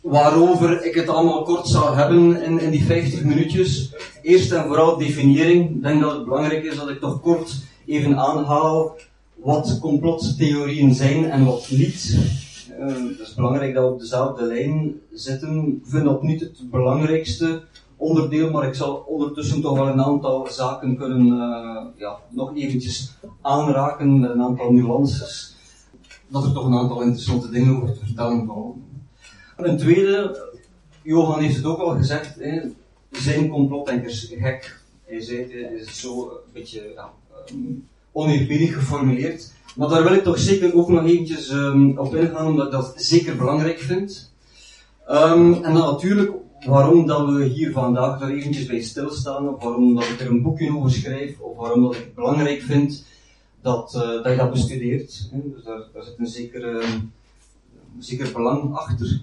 waarover 0.00 0.84
ik 0.84 0.94
het 0.94 1.08
allemaal 1.08 1.42
kort 1.42 1.68
zal 1.68 1.94
hebben 1.94 2.42
in, 2.42 2.60
in 2.60 2.70
die 2.70 2.84
50 2.84 3.24
minuutjes. 3.24 3.94
Eerst 4.22 4.52
en 4.52 4.66
vooral 4.66 4.96
definiëring. 4.96 5.70
Ik 5.70 5.82
denk 5.82 6.00
dat 6.00 6.12
het 6.12 6.24
belangrijk 6.24 6.64
is 6.64 6.76
dat 6.76 6.88
ik 6.88 7.00
toch 7.00 7.20
kort 7.20 7.54
even 7.86 8.18
aanhaal 8.18 8.96
wat 9.36 9.78
complottheorieën 9.80 10.94
zijn 10.94 11.30
en 11.30 11.44
wat 11.44 11.70
niet. 11.70 12.18
Uh, 12.78 13.20
is 13.20 13.34
belangrijk 13.34 13.74
dat 13.74 13.84
we 13.84 13.92
op 13.92 14.00
dezelfde 14.00 14.44
lijn 14.44 15.00
zitten. 15.12 15.66
Ik 15.66 15.90
vind 15.90 16.04
dat 16.04 16.22
niet 16.22 16.40
het 16.40 16.70
belangrijkste 16.70 17.62
onderdeel, 17.96 18.50
maar 18.50 18.66
ik 18.66 18.74
zal 18.74 18.94
ondertussen 18.94 19.60
toch 19.60 19.78
wel 19.78 19.86
een 19.86 20.02
aantal 20.02 20.46
zaken 20.50 20.96
kunnen 20.96 21.26
uh, 21.26 21.86
ja, 21.96 22.18
nog 22.28 22.56
eventjes 22.56 23.12
aanraken 23.40 24.08
een 24.08 24.42
aantal 24.42 24.72
nuances. 24.72 25.56
Dat 26.28 26.44
er 26.44 26.52
toch 26.52 26.66
een 26.66 26.78
aantal 26.78 27.00
interessante 27.00 27.50
dingen 27.50 27.76
over 27.76 27.92
te 27.92 28.04
vertellen 28.04 28.46
vallen. 28.46 28.84
Een 29.56 29.76
tweede, 29.76 30.44
Johan 31.02 31.40
heeft 31.40 31.56
het 31.56 31.64
ook 31.64 31.78
al 31.78 31.96
gezegd, 31.96 32.34
hè, 32.38 32.60
zijn 33.10 33.48
complotdenkers 33.48 34.32
gek? 34.38 34.80
Hij 35.04 35.20
zei 35.20 35.38
het, 35.38 35.88
is 35.88 36.00
zo 36.00 36.22
een 36.22 36.52
beetje 36.52 36.92
ja, 36.94 37.10
um, 37.50 37.88
oneerbiedig 38.16 38.74
geformuleerd. 38.74 39.52
Maar 39.76 39.88
daar 39.88 40.02
wil 40.02 40.12
ik 40.12 40.22
toch 40.22 40.38
zeker 40.38 40.74
ook 40.74 40.88
nog 40.88 41.04
eventjes 41.04 41.50
um, 41.50 41.98
op 41.98 42.14
ingaan, 42.14 42.46
omdat 42.46 42.66
ik 42.66 42.72
dat 42.72 42.92
zeker 42.96 43.36
belangrijk 43.36 43.78
vind. 43.78 44.32
Um, 45.10 45.54
en 45.54 45.74
dan 45.74 45.92
natuurlijk 45.92 46.32
waarom 46.66 47.06
dat 47.06 47.28
we 47.28 47.44
hier 47.44 47.72
vandaag 47.72 48.18
daar 48.18 48.30
eventjes 48.30 48.66
bij 48.66 48.80
stilstaan, 48.80 49.48
of 49.48 49.62
waarom 49.62 49.94
dat 49.94 50.04
ik 50.04 50.20
er 50.20 50.26
een 50.26 50.42
boekje 50.42 50.76
over 50.76 50.90
schrijf, 50.90 51.38
of 51.40 51.56
waarom 51.56 51.82
dat 51.82 51.94
ik 51.94 52.14
belangrijk 52.14 52.62
vind 52.62 53.04
dat, 53.60 53.94
uh, 53.96 54.22
dat 54.22 54.26
je 54.26 54.36
dat 54.36 54.50
bestudeert. 54.50 55.28
Hè. 55.32 55.38
Dus 55.54 55.64
daar, 55.64 55.82
daar, 55.92 56.02
zit 56.02 56.18
een 56.18 56.26
zeker, 56.26 56.74
uh, 56.74 56.88
zeker 57.98 58.32
belang 58.32 58.74
achter. 58.74 59.20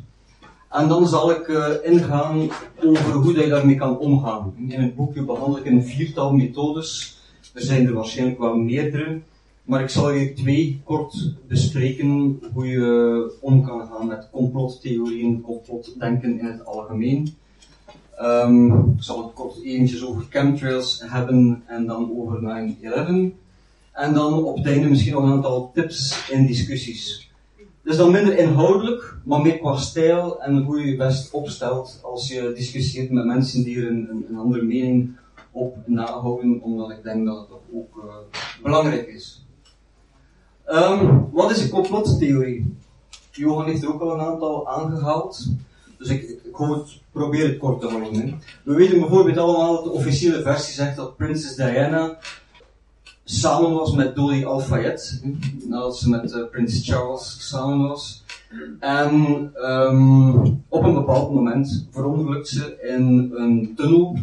En 0.70 0.88
dan 0.88 1.08
zal 1.08 1.32
ik 1.32 1.48
uh, 1.48 1.68
ingaan 1.84 2.50
over 2.84 3.14
hoe 3.14 3.34
dat 3.34 3.44
je 3.44 3.50
daarmee 3.50 3.76
kan 3.76 3.98
omgaan. 3.98 4.54
In 4.68 4.82
het 4.82 4.96
boekje 4.96 5.24
behandel 5.24 5.58
ik 5.58 5.66
een 5.66 5.84
viertal 5.84 6.34
methodes. 6.34 7.22
Er 7.54 7.62
zijn 7.62 7.88
er 7.88 7.94
waarschijnlijk 7.94 8.40
wel 8.40 8.56
meerdere. 8.56 9.22
Maar 9.64 9.82
ik 9.82 9.90
zal 9.90 10.12
hier 10.12 10.36
twee 10.36 10.82
kort 10.84 11.34
bespreken 11.48 12.40
hoe 12.54 12.68
je 12.68 13.38
om 13.42 13.66
kan 13.66 13.88
gaan 13.88 14.08
met 14.08 14.30
complottheorieën, 14.32 15.42
complotdenken 15.42 16.40
in 16.40 16.46
het 16.46 16.66
algemeen. 16.66 17.36
Um, 18.22 18.94
ik 18.98 19.04
zal 19.04 19.24
het 19.24 19.34
kort 19.34 19.64
eventjes 19.64 20.06
over 20.06 20.26
chemtrails 20.30 21.04
hebben 21.06 21.64
en 21.66 21.86
dan 21.86 22.12
over 22.18 22.40
9-11. 23.34 23.42
En 23.92 24.14
dan 24.14 24.44
op 24.44 24.58
het 24.58 24.66
einde 24.66 24.90
misschien 24.90 25.14
nog 25.14 25.24
een 25.24 25.32
aantal 25.32 25.72
tips 25.74 26.30
en 26.32 26.46
discussies. 26.46 27.32
Dus 27.84 27.98
dan 27.98 28.12
minder 28.12 28.38
inhoudelijk, 28.38 29.18
maar 29.24 29.42
meer 29.42 29.58
qua 29.58 29.76
stijl 29.76 30.42
en 30.42 30.64
hoe 30.64 30.80
je 30.80 30.88
je 30.88 30.96
best 30.96 31.34
opstelt 31.34 32.00
als 32.02 32.28
je 32.28 32.54
discussieert 32.56 33.12
met 33.12 33.26
mensen 33.26 33.64
die 33.64 33.88
een, 33.88 34.26
een 34.30 34.38
andere 34.38 34.64
mening 34.64 35.16
op 35.54 35.78
nahouden, 35.86 36.62
omdat 36.62 36.92
ik 36.92 37.04
denk 37.04 37.26
dat 37.26 37.38
het 37.38 37.58
ook 37.74 38.04
uh, 38.06 38.14
belangrijk 38.64 39.08
is. 39.08 39.46
Um, 40.68 41.30
wat 41.32 41.52
is 41.52 41.64
een 41.64 41.70
complottheorie? 41.70 42.78
Johan 43.32 43.66
heeft 43.66 43.84
er 43.84 43.94
ook 43.94 44.02
al 44.02 44.14
een 44.14 44.26
aantal 44.26 44.68
aangehaald. 44.68 45.48
Dus 45.98 46.10
ik, 46.10 46.22
ik, 46.22 46.40
het, 46.58 47.02
probeer 47.12 47.48
het 47.48 47.58
kort 47.58 47.82
te 47.82 47.88
houden. 47.88 48.42
We 48.64 48.74
weten 48.74 49.00
bijvoorbeeld 49.00 49.38
allemaal 49.38 49.74
dat 49.74 49.84
de 49.84 49.90
officiële 49.90 50.42
versie 50.42 50.74
zegt 50.74 50.96
dat 50.96 51.18
prinses 51.18 51.56
Diana 51.56 52.18
samen 53.24 53.72
was 53.72 53.94
met 53.94 54.16
Dolly 54.16 54.46
Al-Fayed. 54.46 55.24
Nadat 55.68 55.98
ze 55.98 56.10
met 56.10 56.32
uh, 56.32 56.50
prins 56.52 56.90
Charles 56.90 57.50
samen 57.50 57.88
was. 57.88 58.24
En 58.80 59.14
um, 59.56 60.64
op 60.68 60.84
een 60.84 60.94
bepaald 60.94 61.34
moment 61.34 61.88
verongelukt 61.92 62.48
ze 62.48 62.82
in 62.82 63.32
een 63.36 63.74
tunnel 63.76 64.18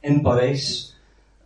in 0.00 0.20
Parijs. 0.22 0.96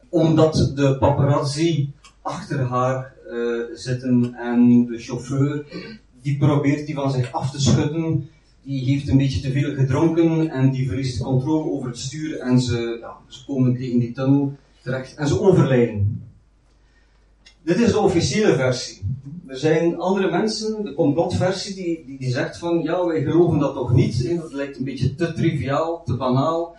Omdat 0.08 0.72
de 0.74 0.98
paparazzi 0.98 1.90
achter 2.22 2.60
haar 2.60 3.14
uh, 3.30 3.62
zitten 3.74 4.34
en 4.34 4.86
de 4.86 4.98
chauffeur 4.98 5.64
die 6.22 6.38
probeert 6.38 6.86
die 6.86 6.94
van 6.94 7.10
zich 7.10 7.32
af 7.32 7.50
te 7.50 7.60
schudden. 7.60 8.28
Die 8.62 8.84
heeft 8.84 9.08
een 9.08 9.16
beetje 9.16 9.40
te 9.40 9.50
veel 9.50 9.74
gedronken 9.74 10.50
en 10.50 10.70
die 10.70 10.88
verliest 10.88 11.22
controle 11.22 11.70
over 11.70 11.88
het 11.88 11.98
stuur 11.98 12.38
en 12.38 12.60
ze, 12.60 13.06
ze 13.28 13.44
komen 13.44 13.76
tegen 13.76 13.98
die 13.98 14.12
tunnel 14.12 14.56
terecht 14.82 15.14
en 15.14 15.28
ze 15.28 15.40
overlijden. 15.40 16.22
Dit 17.62 17.78
is 17.78 17.92
de 17.92 17.98
officiële 17.98 18.54
versie. 18.54 19.00
Er 19.46 19.56
zijn 19.58 19.98
andere 19.98 20.30
mensen, 20.30 20.84
de 20.84 20.94
complotversie, 20.94 21.74
die, 21.74 22.04
die, 22.06 22.18
die 22.18 22.30
zegt 22.30 22.58
van 22.58 22.82
ja, 22.82 23.06
wij 23.06 23.22
geloven 23.22 23.58
dat 23.58 23.74
toch 23.74 23.92
niet. 23.92 24.36
Dat 24.36 24.52
lijkt 24.52 24.78
een 24.78 24.84
beetje 24.84 25.14
te 25.14 25.32
triviaal, 25.32 26.02
te 26.04 26.16
banaal, 26.16 26.76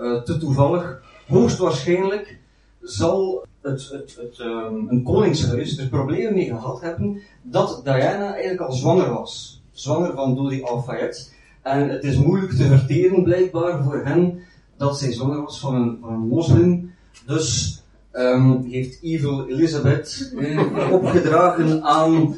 uh, 0.00 0.22
te 0.22 0.38
toevallig. 0.38 1.02
Hoogstwaarschijnlijk 1.30 2.38
zal 2.82 3.46
het, 3.62 3.88
het, 3.88 4.16
het 4.20 4.38
um, 4.38 4.88
een 4.88 5.02
koningshuis 5.02 5.78
er 5.78 5.88
problemen 5.88 6.34
mee 6.34 6.46
gehad 6.46 6.80
hebben 6.80 7.22
dat 7.42 7.80
Diana 7.84 8.32
eigenlijk 8.32 8.60
al 8.60 8.72
zwanger 8.72 9.12
was. 9.12 9.62
Zwanger 9.70 10.14
van 10.14 10.34
Dolly 10.34 10.62
Al-Fayed. 10.62 11.34
En 11.62 11.88
het 11.88 12.04
is 12.04 12.16
moeilijk 12.16 12.52
te 12.52 12.64
verteren 12.64 13.22
blijkbaar 13.22 13.84
voor 13.84 14.04
hen 14.04 14.38
dat 14.76 14.98
zij 14.98 15.12
zwanger 15.12 15.42
was 15.42 15.60
van 15.60 15.74
een, 15.74 15.98
van 16.00 16.12
een 16.12 16.28
moslim. 16.28 16.92
Dus 17.26 17.80
um, 18.12 18.64
heeft 18.70 19.02
Evil 19.02 19.48
Elizabeth 19.48 20.32
eh, 20.38 20.92
opgedragen 20.98 21.82
aan 21.82 22.36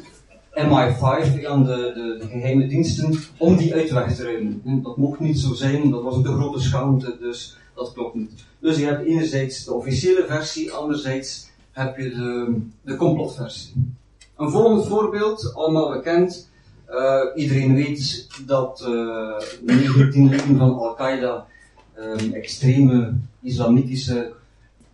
MI5, 0.53 1.45
aan 1.45 1.63
de, 1.63 1.91
de, 1.95 2.17
de, 2.19 2.27
geheime 2.31 2.67
diensten, 2.67 3.19
om 3.37 3.57
die 3.57 3.73
uit 3.73 3.87
te 3.87 4.23
ruimen. 4.23 4.61
Dat 4.83 4.97
mocht 4.97 5.19
niet 5.19 5.39
zo 5.39 5.53
zijn, 5.53 5.89
dat 5.89 6.03
was 6.03 6.15
een 6.15 6.23
te 6.23 6.31
grote 6.31 6.59
schaamte, 6.59 7.17
dus 7.19 7.57
dat 7.75 7.93
klopt 7.93 8.15
niet. 8.15 8.31
Dus 8.59 8.77
je 8.77 8.85
hebt 8.85 9.05
enerzijds 9.05 9.63
de 9.63 9.73
officiële 9.73 10.25
versie, 10.27 10.71
anderzijds 10.71 11.51
heb 11.71 11.97
je 11.97 12.09
de, 12.09 12.59
de 12.81 12.95
complotversie. 12.95 13.73
Een 14.37 14.51
volgend 14.51 14.87
voorbeeld, 14.87 15.53
allemaal 15.55 15.91
bekend. 15.91 16.49
Uh, 16.89 17.19
iedereen 17.35 17.75
weet 17.75 18.27
dat 18.45 18.85
uh, 18.87 19.37
19 19.61 20.29
leden 20.29 20.57
van 20.57 20.77
Al-Qaeda 20.77 21.47
ehm, 21.93 22.33
extreme 22.33 23.13
islamitische 23.41 24.33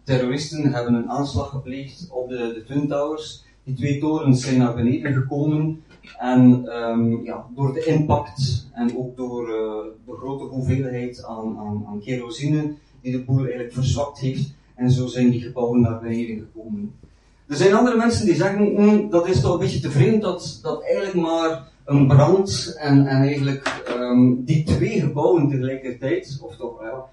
terroristen 0.03 0.73
hebben 0.73 0.93
een 0.93 1.09
aanslag 1.09 1.49
gepleegd 1.49 2.07
op 2.09 2.29
de, 2.29 2.35
de 2.53 2.63
Twin 2.63 2.87
Towers. 2.87 3.43
Die 3.63 3.75
twee 3.75 3.99
torens 3.99 4.41
zijn 4.41 4.57
naar 4.57 4.75
beneden 4.75 5.13
gekomen 5.13 5.83
en 6.17 6.65
ehm, 6.67 7.23
ja, 7.23 7.45
door 7.55 7.73
de 7.73 7.85
impact 7.85 8.67
en 8.73 8.97
ook 8.97 9.17
door 9.17 9.49
uh, 9.49 9.55
de 10.05 10.17
grote 10.19 10.43
hoeveelheid 10.43 11.23
aan, 11.23 11.57
aan, 11.57 11.85
aan 11.87 12.01
kerosine 12.01 12.73
die 13.01 13.11
de 13.11 13.23
boel 13.23 13.39
eigenlijk 13.39 13.73
verzwakt 13.73 14.19
heeft, 14.19 14.53
en 14.75 14.91
zo 14.91 15.07
zijn 15.07 15.29
die 15.29 15.41
gebouwen 15.41 15.81
naar 15.81 15.99
beneden 15.99 16.37
gekomen. 16.37 16.93
Er 17.47 17.55
zijn 17.55 17.73
andere 17.73 17.97
mensen 17.97 18.25
die 18.25 18.35
zeggen, 18.35 18.73
mm, 18.73 19.09
dat 19.09 19.27
is 19.27 19.41
toch 19.41 19.53
een 19.53 19.59
beetje 19.59 19.79
te 19.79 19.91
vreemd 19.91 20.21
dat, 20.21 20.59
dat 20.61 20.83
eigenlijk 20.83 21.15
maar 21.15 21.67
een 21.85 22.07
brand 22.07 22.75
en, 22.79 23.07
en 23.07 23.21
eigenlijk 23.21 23.83
um, 23.89 24.43
die 24.43 24.63
twee 24.63 24.99
gebouwen 24.99 25.49
tegelijkertijd, 25.49 26.39
of 26.41 26.55
toch 26.55 26.81
ja, 26.81 27.05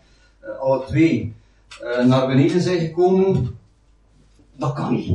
uh, 0.45 0.59
alle 0.59 0.85
twee, 0.85 1.35
uh, 1.83 2.05
naar 2.05 2.27
beneden 2.27 2.61
zijn 2.61 2.79
gekomen. 2.79 3.59
Dat 4.57 4.73
kan 4.73 4.95
niet. 4.95 5.15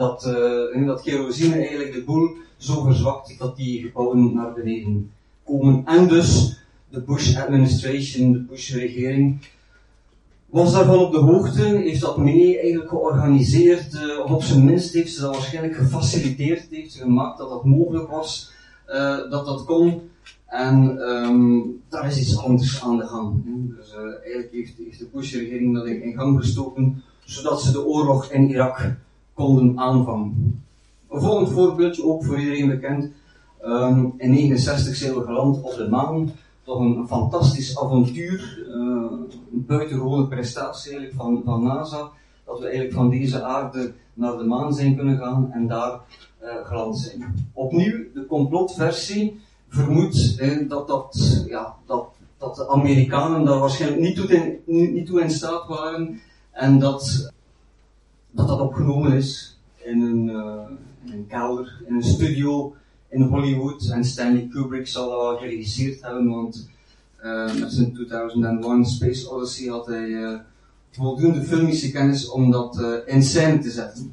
Dat, 0.00 0.26
uh, 0.26 0.86
dat 0.86 1.02
kerosine 1.02 1.54
eigenlijk 1.54 1.92
de 1.92 2.02
boel 2.02 2.30
zo 2.56 2.82
verzwakt 2.82 3.38
dat 3.38 3.56
die 3.56 3.82
gebouwen 3.82 4.34
naar 4.34 4.52
beneden 4.52 5.10
komen. 5.44 5.82
En 5.84 6.08
dus 6.08 6.58
de 6.88 7.00
Bush 7.00 7.36
administration, 7.36 8.32
de 8.32 8.38
Bush 8.38 8.74
regering, 8.74 9.38
was 10.46 10.72
daarvan 10.72 10.98
op 10.98 11.12
de 11.12 11.18
hoogte, 11.18 11.62
heeft 11.62 12.00
dat 12.00 12.18
mee 12.18 12.58
eigenlijk 12.58 12.88
georganiseerd, 12.88 14.18
of 14.24 14.30
op 14.30 14.42
zijn 14.42 14.64
minst 14.64 14.92
heeft 14.92 15.12
ze 15.12 15.20
dat 15.20 15.34
waarschijnlijk 15.34 15.76
gefaciliteerd, 15.76 16.66
heeft 16.70 16.92
ze 16.92 16.98
gemaakt 16.98 17.38
dat 17.38 17.48
dat 17.48 17.64
mogelijk 17.64 18.10
was, 18.10 18.52
uh, 18.88 19.30
dat 19.30 19.46
dat 19.46 19.64
kon. 19.64 20.10
En 20.46 20.98
um, 20.98 21.80
daar 21.88 22.06
is 22.06 22.18
iets 22.18 22.38
anders 22.38 22.82
aan 22.82 22.96
de 22.96 23.06
gang. 23.06 23.42
Dus 23.76 23.94
eigenlijk 23.94 24.52
heeft, 24.52 24.74
heeft 24.78 24.98
de 24.98 25.08
Bush-regering 25.12 25.74
dat 25.74 25.86
in, 25.86 26.14
gang 26.14 26.40
gestoken, 26.40 27.02
zodat 27.24 27.62
ze 27.62 27.72
de 27.72 27.86
oorlog 27.86 28.30
in 28.30 28.48
Irak 28.48 28.96
konden 29.40 29.78
aanvangen. 29.78 30.62
Een 31.10 31.20
volgend 31.20 31.50
voorbeeldje, 31.50 32.04
ook 32.04 32.24
voor 32.24 32.38
iedereen 32.38 32.68
bekend. 32.68 33.04
Um, 33.64 34.14
in 34.16 34.32
1969 34.32 34.96
zijn 34.96 35.14
we 35.14 35.24
geland 35.24 35.62
op 35.62 35.74
de 35.74 35.88
maan 35.88 36.30
toch 36.62 36.80
een, 36.80 37.06
fantastisch 37.08 37.78
avontuur, 37.78 38.64
uh, 38.68 38.74
een 39.52 39.64
buitengewone 39.66 40.26
prestatie 40.26 40.90
eigenlijk 40.92 41.22
van, 41.22 41.42
van 41.44 41.62
NASA, 41.62 42.10
dat 42.44 42.58
we 42.58 42.64
eigenlijk 42.64 42.94
van 42.94 43.10
deze 43.10 43.42
aarde 43.42 43.92
naar 44.14 44.36
de 44.36 44.44
maan 44.44 44.74
zijn 44.74 44.96
kunnen 44.96 45.18
gaan 45.18 45.52
en 45.52 45.66
daar 45.66 46.00
uh, 46.42 46.48
geland 46.66 46.98
zijn. 46.98 47.50
Opnieuw, 47.52 47.98
de 48.14 48.26
complotversie 48.26 49.40
vermoedt 49.68 50.38
eh, 50.38 50.68
dat, 50.68 50.88
dat, 50.88 51.44
ja, 51.48 51.74
dat, 51.86 52.08
dat 52.38 52.56
de 52.56 52.68
Amerikanen 52.68 53.44
daar 53.44 53.58
waarschijnlijk 53.58 54.02
niet 54.02 54.16
toe 54.16 54.28
in, 54.28 54.58
niet 54.94 55.06
toe 55.06 55.22
in 55.22 55.30
staat 55.30 55.66
waren 55.68 56.20
en 56.50 56.78
dat 56.78 57.32
dat, 58.30 58.48
dat 58.48 58.60
opgenomen 58.60 59.12
is 59.12 59.58
in 59.76 60.02
een, 60.02 60.28
uh, 60.28 60.62
in 61.04 61.12
een 61.12 61.26
kelder, 61.26 61.82
in 61.86 61.94
een 61.94 62.02
studio 62.02 62.74
in 63.08 63.22
Hollywood. 63.22 63.88
En 63.88 64.04
Stanley 64.04 64.48
Kubrick 64.50 64.86
zal 64.86 65.08
dat 65.08 65.20
wel 65.20 65.36
geregisseerd 65.36 66.02
hebben, 66.02 66.28
want 66.28 66.68
uh, 67.24 67.54
met 67.54 67.72
zijn 67.72 67.94
2001 67.94 68.86
Space 68.86 69.30
Odyssey 69.30 69.68
had 69.68 69.86
hij 69.86 70.06
uh, 70.06 70.38
voldoende 70.90 71.42
filmische 71.42 71.90
kennis 71.90 72.28
om 72.28 72.50
dat 72.50 72.78
uh, 72.80 73.14
in 73.14 73.22
scène 73.22 73.58
te 73.58 73.70
zetten. 73.70 74.12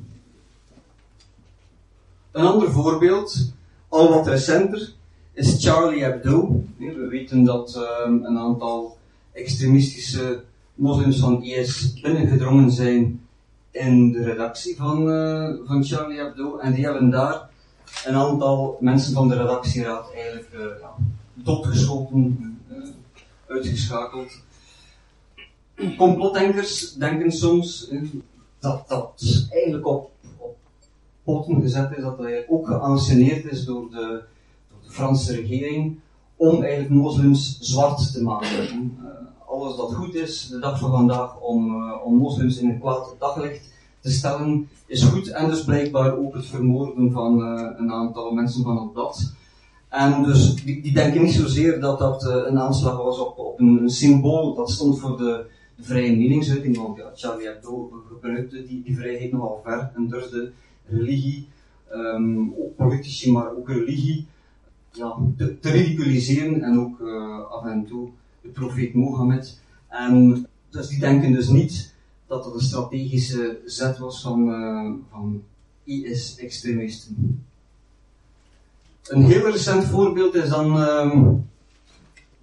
Een 2.32 2.46
ander 2.46 2.72
voorbeeld, 2.72 3.52
al 3.88 4.10
wat 4.10 4.28
recenter, 4.28 4.94
is 5.34 5.64
Charlie 5.66 6.04
Hebdo. 6.04 6.64
We 6.78 7.08
weten 7.10 7.44
dat 7.44 7.76
een 8.06 8.38
aantal 8.38 8.98
extremistische 9.32 10.44
moslims 10.76 11.20
van 11.20 11.44
IS 11.44 11.94
binnengedrongen 12.02 12.72
zijn 12.72 13.27
in 13.78 14.12
de 14.12 14.24
redactie 14.24 14.76
van, 14.76 15.06
van 15.66 15.84
Charlie 15.84 16.18
Hebdo 16.18 16.58
en 16.58 16.74
die 16.74 16.84
hebben 16.84 17.10
daar 17.10 17.50
een 18.06 18.16
aantal 18.16 18.78
mensen 18.80 19.14
van 19.14 19.28
de 19.28 19.36
redactieraad 19.36 20.14
eigenlijk 20.14 20.50
uh, 20.54 20.62
ja, 20.82 20.96
doodgeschoten, 21.34 22.60
uh, 22.72 22.78
uitgeschakeld. 23.48 24.42
Complotdenkers 25.98 26.94
denken 26.94 27.32
soms 27.32 27.92
dat 28.60 28.84
dat 28.88 29.46
eigenlijk 29.50 29.88
op, 29.88 30.12
op 30.38 30.58
poten 31.24 31.62
gezet 31.62 31.92
is, 31.98 32.04
dat 32.04 32.18
dat 32.18 32.46
ook 32.48 32.68
geanceneerd 32.68 33.46
is 33.46 33.66
door 33.66 33.90
de, 33.90 34.24
door 34.70 34.80
de 34.84 34.92
Franse 34.92 35.36
regering 35.36 36.00
om 36.36 36.62
eigenlijk 36.62 36.90
moslims 36.90 37.58
zwart 37.60 38.12
te 38.12 38.24
maken. 38.24 38.98
Alles 39.62 39.76
dat 39.76 39.94
goed 39.94 40.16
is, 40.16 40.48
de 40.48 40.60
dag 40.60 40.80
van 40.80 40.92
vandaag, 40.92 41.40
om, 41.40 41.92
om 41.94 42.16
moslims 42.16 42.58
in 42.58 42.70
een 42.70 42.80
kwaad 42.80 43.16
daglicht 43.20 43.76
te 44.00 44.12
stellen 44.12 44.70
is 44.86 45.04
goed. 45.04 45.28
En 45.28 45.50
dus 45.50 45.64
blijkbaar 45.64 46.18
ook 46.18 46.34
het 46.34 46.46
vermoorden 46.46 47.12
van 47.12 47.40
uh, 47.40 47.70
een 47.78 47.92
aantal 47.92 48.32
mensen 48.32 48.64
van 48.64 48.78
het 48.82 48.94
blad. 48.94 49.34
En 49.90 50.24
dus 50.24 50.56
die, 50.56 50.82
die 50.82 50.94
denken 50.94 51.24
niet 51.24 51.34
zozeer 51.34 51.80
dat 51.80 52.00
dat 52.00 52.24
uh, 52.24 52.36
een 52.46 52.60
aanslag 52.60 52.98
was 52.98 53.20
op, 53.20 53.38
op 53.38 53.60
een, 53.60 53.90
symbool 53.90 54.56
dat 54.56 54.72
stond 54.72 55.00
voor 55.00 55.18
de, 55.18 55.46
de 55.76 55.84
vrije 55.84 56.18
meningsuiting. 56.18 56.78
Want 56.78 56.98
ja, 56.98 57.12
Charlie 57.16 57.48
Hebdo 57.48 57.92
gebruikte 58.08 58.66
die, 58.68 58.84
die 58.84 58.96
vrijheid 58.96 59.32
nogal 59.32 59.62
ver 59.64 59.92
en 59.96 60.08
durfde 60.08 60.52
religie, 60.90 61.48
um, 61.94 62.54
ook 62.60 62.76
politici, 62.76 63.32
maar 63.32 63.56
ook 63.58 63.70
religie, 63.70 64.26
ja, 64.92 65.18
te, 65.38 65.60
te 65.60 65.70
ridiculiseren 65.70 66.62
en 66.62 66.80
ook 66.80 67.02
af 67.50 67.66
en 67.66 67.86
toe 67.86 68.10
profeet 68.54 68.94
Mohammed. 68.94 69.60
En 69.88 70.48
dus 70.70 70.88
die 70.88 71.00
denken 71.00 71.32
dus 71.32 71.48
niet 71.48 71.94
dat 72.28 72.44
dat 72.44 72.54
een 72.54 72.62
strategische 72.62 73.60
zet 73.66 73.98
was 73.98 74.22
van, 74.22 74.50
uh, 74.50 74.92
van 75.12 75.44
IS-extremisten. 75.84 77.46
Een 79.08 79.24
heel 79.24 79.50
recent 79.52 79.86
voorbeeld 79.86 80.36
is 80.36 80.50
dan 80.50 80.78
uh, 80.78 81.30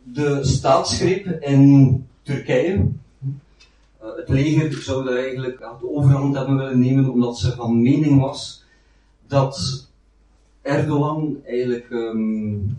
de 0.02 0.44
staatsgreep 0.44 1.26
in 1.26 2.06
Turkije. 2.22 2.74
Uh, 2.74 4.16
het 4.16 4.28
leger 4.28 4.72
zou 4.72 5.04
daar 5.04 5.16
eigenlijk 5.16 5.58
de 5.58 5.90
overhand 5.90 6.36
hebben 6.36 6.56
willen 6.56 6.78
nemen 6.78 7.12
omdat 7.12 7.38
ze 7.38 7.54
van 7.54 7.82
mening 7.82 8.20
was 8.20 8.64
dat 9.26 9.88
Erdogan 10.62 11.40
eigenlijk 11.44 11.90
um, 11.90 12.78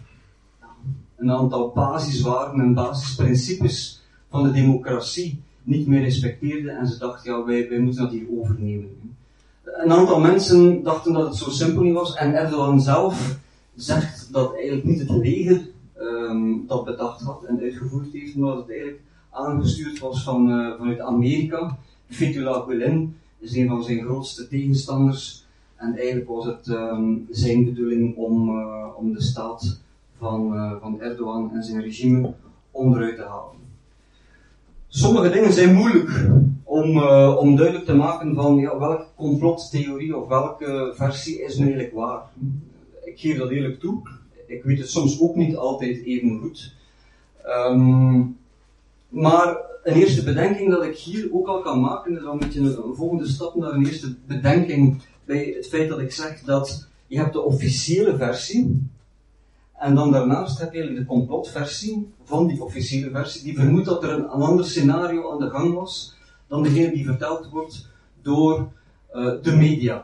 een 1.16 1.32
aantal 1.32 1.72
basiswaarden 1.76 2.60
en 2.60 2.74
basisprincipes 2.74 4.04
van 4.30 4.44
de 4.44 4.52
democratie 4.52 5.42
niet 5.64 5.88
meer 5.88 6.02
respecteerde 6.02 6.72
en 6.72 6.88
ze 6.88 6.98
dachten, 6.98 7.32
ja, 7.32 7.46
wij, 7.46 7.70
wij 7.70 7.80
moeten 7.80 8.02
dat 8.02 8.12
hier 8.12 8.28
overnemen. 8.40 8.90
Een 9.64 9.92
aantal 9.92 10.20
mensen 10.20 10.84
dachten 10.84 11.14
dat 11.14 11.28
het 11.28 11.36
zo 11.36 11.50
simpel 11.50 11.84
niet 11.84 11.94
was 11.94 12.16
en 12.16 12.34
Erdogan 12.34 12.82
zelf 12.82 13.38
zegt 13.76 14.28
dat 14.32 14.54
eigenlijk 14.54 14.84
niet 14.84 15.00
het 15.00 15.10
leger 15.10 15.68
um, 16.00 16.64
dat 16.68 16.86
bedacht 16.86 17.22
had 17.22 17.44
en 17.44 17.60
uitgevoerd 17.60 18.12
heeft, 18.14 18.36
maar 18.36 18.50
dat 18.50 18.58
het 18.58 18.70
eigenlijk 18.70 19.02
aangestuurd 19.30 20.00
was 20.00 20.24
van, 20.24 20.50
uh, 20.50 20.78
vanuit 20.78 21.00
Amerika. 21.00 21.78
Fethullah 22.10 22.68
Gulen 22.68 23.18
is 23.40 23.56
een 23.56 23.68
van 23.68 23.84
zijn 23.84 24.04
grootste 24.04 24.48
tegenstanders 24.48 25.46
en 25.76 25.96
eigenlijk 25.96 26.28
was 26.28 26.46
het 26.46 26.68
um, 26.68 27.28
zijn 27.30 27.66
bedoeling 27.66 28.16
om, 28.16 28.50
uh, 28.50 28.88
om 28.96 29.14
de 29.14 29.22
staat 29.22 29.80
van, 30.18 30.54
uh, 30.54 30.72
van 30.82 31.02
Erdogan 31.02 31.52
en 31.54 31.64
zijn 31.64 31.82
regime 31.82 32.34
onderuit 32.72 33.16
te 33.16 33.24
halen 33.24 33.56
sommige 34.96 35.30
dingen 35.30 35.54
zijn 35.54 35.74
moeilijk 35.74 36.30
om, 36.64 36.98
uh, 36.98 37.36
om 37.40 37.56
duidelijk 37.56 37.86
te 37.86 37.96
maken 37.96 38.36
van 38.36 38.62
welke 38.62 39.06
complottheorie 39.16 40.18
of 40.18 40.28
welke 40.28 40.94
versie 40.96 41.42
is 41.42 41.58
nu 41.58 41.66
eigenlijk 41.66 41.94
waar. 41.94 42.22
Ik 43.04 43.20
geef 43.20 43.38
dat 43.38 43.50
eerlijk 43.50 43.80
toe. 43.80 44.02
Ik 44.48 44.64
weet 44.64 44.78
het 44.78 44.90
soms 44.90 45.22
ook 45.22 45.36
niet 45.36 45.56
altijd 45.56 46.04
even 46.04 46.40
goed. 46.40 46.74
Um, 47.46 48.38
maar 49.10 49.58
een 49.84 49.94
eerste 49.94 50.24
bedenking 50.24 50.72
dat 50.72 50.84
ik 50.84 50.96
hier 50.96 51.30
ook 51.32 51.48
al 51.48 51.62
kan 51.62 51.80
maken, 51.80 52.18
is 52.18 52.26
al 52.26 52.34
een 52.34 52.40
beetje 52.40 52.60
een, 52.60 52.96
volgende 52.96 53.28
stap 53.28 53.56
naar 53.56 53.74
een 53.74 53.86
eerste 53.86 54.16
bedenking 54.28 55.02
bij 55.26 55.54
het 55.56 55.68
feit 55.68 55.90
dat 55.90 56.00
ik 56.00 56.12
zeg 56.12 56.42
dat 56.42 56.88
je 57.08 57.18
hebt 57.18 57.34
de 57.34 57.42
officiële 57.42 58.18
versie, 58.18 58.90
en 59.78 59.96
dan 59.96 60.12
daarnaast 60.12 60.60
heb 60.60 60.74
je 60.74 60.94
de 60.94 61.06
complotversie 61.06 62.14
van 62.24 62.48
die 62.48 62.64
officiële 62.64 63.10
versie, 63.10 63.44
die 63.44 63.56
vermoedt 63.56 63.86
dat 63.86 64.04
er 64.04 64.10
een, 64.10 64.28
ander 64.28 64.66
scenario 64.66 65.32
aan 65.32 65.40
de 65.40 65.50
gang 65.50 65.74
was 65.74 66.16
dan 66.48 66.64
degene 66.64 66.92
die 66.92 67.06
verteld 67.06 67.50
wordt 67.50 67.90
door 68.22 68.68
uh, 69.14 69.32
de 69.42 69.56
media. 69.56 70.04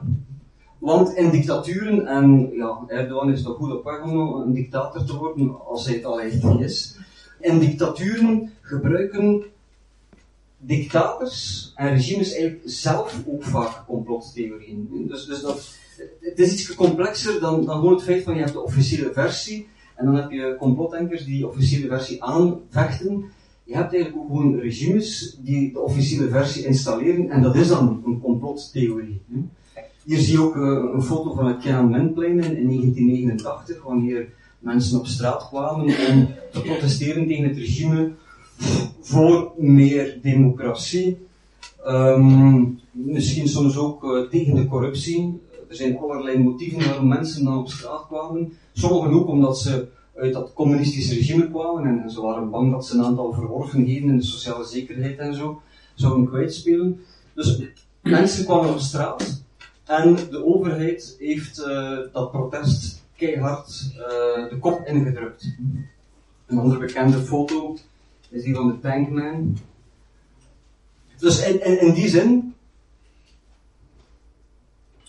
Want 0.77 1.13
in 1.13 1.29
dictaturen, 1.29 2.07
en 2.07 2.51
ja, 2.53 2.84
Erdogan 2.88 3.31
is 3.31 3.43
toch 3.43 3.55
goed 3.55 3.73
op 3.73 3.84
weg 3.84 4.01
om 4.01 4.41
een 4.41 4.53
dictator 4.53 5.03
te 5.03 5.17
worden, 5.17 5.65
als 5.65 5.86
hij 5.86 5.95
het 5.95 6.05
al 6.05 6.21
echt 6.21 6.43
niet 6.43 6.60
is. 6.60 6.99
In 7.39 7.60
dictaturen 7.60 8.51
gebruiken 8.62 9.43
dictators 10.62 11.71
en 11.76 11.89
regimes 11.89 12.32
eigenlijk 12.32 12.62
zelf 12.65 13.24
ook 13.28 13.43
vaak 13.43 13.86
complottheorieën. 13.86 15.08
Dus, 15.08 15.26
dus 15.26 15.41
dat, 15.41 15.76
het 16.19 16.39
is 16.39 16.54
iets 16.54 16.76
complexer 16.76 17.39
dan, 17.39 17.65
dan 17.65 17.76
gewoon 17.76 17.93
het 17.93 18.04
feit 18.04 18.24
van 18.24 18.34
je 18.34 18.39
hebt 18.39 18.54
de 18.54 18.62
officiële 18.62 19.13
versie 19.13 19.67
en 19.95 20.06
dan 20.06 20.15
heb 20.15 20.32
je 20.32 20.56
complotdenkers 20.60 21.26
die 21.26 21.36
die 21.36 21.47
officiële 21.47 21.88
versie 21.88 22.24
aanvechten. 22.24 23.24
je 23.63 23.76
hebt 23.76 23.93
eigenlijk 23.93 24.24
ook 24.24 24.28
gewoon 24.28 24.60
regimes 24.60 25.38
die 25.41 25.71
de 25.74 25.80
officiële 25.80 26.30
versie 26.30 26.65
installeren 26.65 27.30
en 27.30 27.41
dat 27.41 27.56
is 27.56 27.67
dan 27.67 28.04
een 28.06 28.19
complottheorie. 28.21 29.21
Hier 30.04 30.19
zie 30.19 30.34
je 30.34 30.41
ook 30.41 30.56
uh, 30.56 30.93
een 30.93 31.04
foto 31.04 31.34
van 31.34 31.47
het 31.47 31.62
Tiananmenplein 31.62 32.32
in, 32.32 32.58
in 32.58 32.67
1989, 32.67 33.84
wanneer 33.84 34.30
mensen 34.60 35.00
op 35.00 35.08
straat 35.08 35.47
kwamen 35.47 35.86
om 35.86 36.30
te 36.52 36.62
protesteren 36.62 37.28
tegen 37.28 37.43
het 37.43 37.58
regime 37.58 38.12
voor 39.02 39.52
meer 39.58 40.19
democratie. 40.21 41.17
Um, 41.88 42.80
misschien 42.91 43.47
soms 43.47 43.78
ook 43.78 44.04
uh, 44.04 44.30
tegen 44.30 44.56
de 44.56 44.67
corruptie. 44.67 45.41
Er 45.69 45.76
zijn 45.76 45.97
allerlei 45.97 46.39
motieven 46.39 46.86
waarom 46.86 47.08
mensen 47.08 47.43
dan 47.43 47.58
op 47.58 47.69
straat 47.69 48.08
kwamen. 48.08 48.54
Sommigen 48.74 49.13
ook 49.13 49.28
omdat 49.28 49.60
ze 49.60 49.88
uit 50.15 50.34
dat 50.34 50.54
communistische 50.54 51.13
regime 51.13 51.50
kwamen 51.50 52.04
en, 52.04 52.10
ze 52.10 52.21
waren 52.21 52.50
bang 52.50 52.71
dat 52.71 52.86
ze 52.86 52.97
een 52.97 53.04
aantal 53.04 53.34
verworvenheden 53.34 54.10
in 54.10 54.17
de 54.17 54.24
sociale 54.24 54.65
zekerheid 54.65 55.17
en 55.17 55.36
zo 55.36 55.62
zouden 55.95 56.28
kwijtspelen. 56.28 57.00
Dus 57.34 57.62
mensen 58.02 58.45
kwamen 58.45 58.69
op 58.69 58.80
straat 58.80 59.43
en 59.86 60.15
de 60.30 60.45
overheid 60.45 61.15
heeft 61.19 61.60
uh, 61.60 61.97
dat 62.13 62.32
protest 62.32 63.04
keihard 63.15 63.91
uh, 63.97 64.50
de 64.50 64.58
kop 64.60 64.88
ingedrukt. 64.88 65.56
Een 66.47 66.58
andere 66.58 66.80
bekende 66.80 67.17
foto 67.17 67.78
is 68.32 68.44
die 68.44 68.56
van 68.56 68.67
de 68.67 68.80
Tankman. 68.80 69.58
Dus 71.17 71.48
in, 71.48 71.65
in, 71.65 71.82
in 71.82 71.94
die 71.94 72.08
zin 72.08 72.54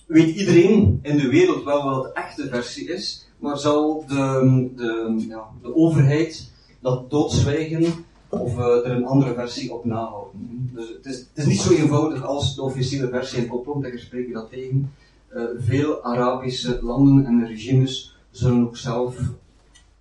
weet 0.06 0.36
iedereen 0.36 0.98
in 1.02 1.16
de 1.16 1.28
wereld 1.28 1.64
wel 1.64 1.84
wat 1.84 2.02
de 2.02 2.12
echte 2.12 2.48
versie 2.48 2.88
is, 2.88 3.28
maar 3.38 3.58
zal 3.58 4.04
de, 4.08 4.70
de, 4.76 5.24
ja, 5.28 5.48
de 5.62 5.74
overheid 5.74 6.50
dat 6.80 7.10
doodzwijgen 7.10 8.04
of 8.28 8.58
uh, 8.58 8.86
er 8.86 8.90
een 8.90 9.06
andere 9.06 9.34
versie 9.34 9.72
op 9.72 9.84
nahouden. 9.84 10.70
Dus 10.74 10.88
het 10.88 11.06
is, 11.06 11.18
het 11.18 11.28
is 11.34 11.46
niet 11.46 11.60
zo 11.60 11.72
eenvoudig 11.72 12.24
als 12.24 12.54
de 12.54 12.62
officiële 12.62 13.08
versie 13.08 13.38
en 13.38 13.46
complotdekkers 13.46 14.02
spreken 14.02 14.32
dat 14.32 14.50
tegen. 14.50 14.92
Uh, 15.34 15.44
veel 15.58 16.02
Arabische 16.02 16.78
landen 16.82 17.26
en 17.26 17.46
regimes 17.46 18.16
zullen 18.30 18.62
ook 18.62 18.76
zelf 18.76 19.16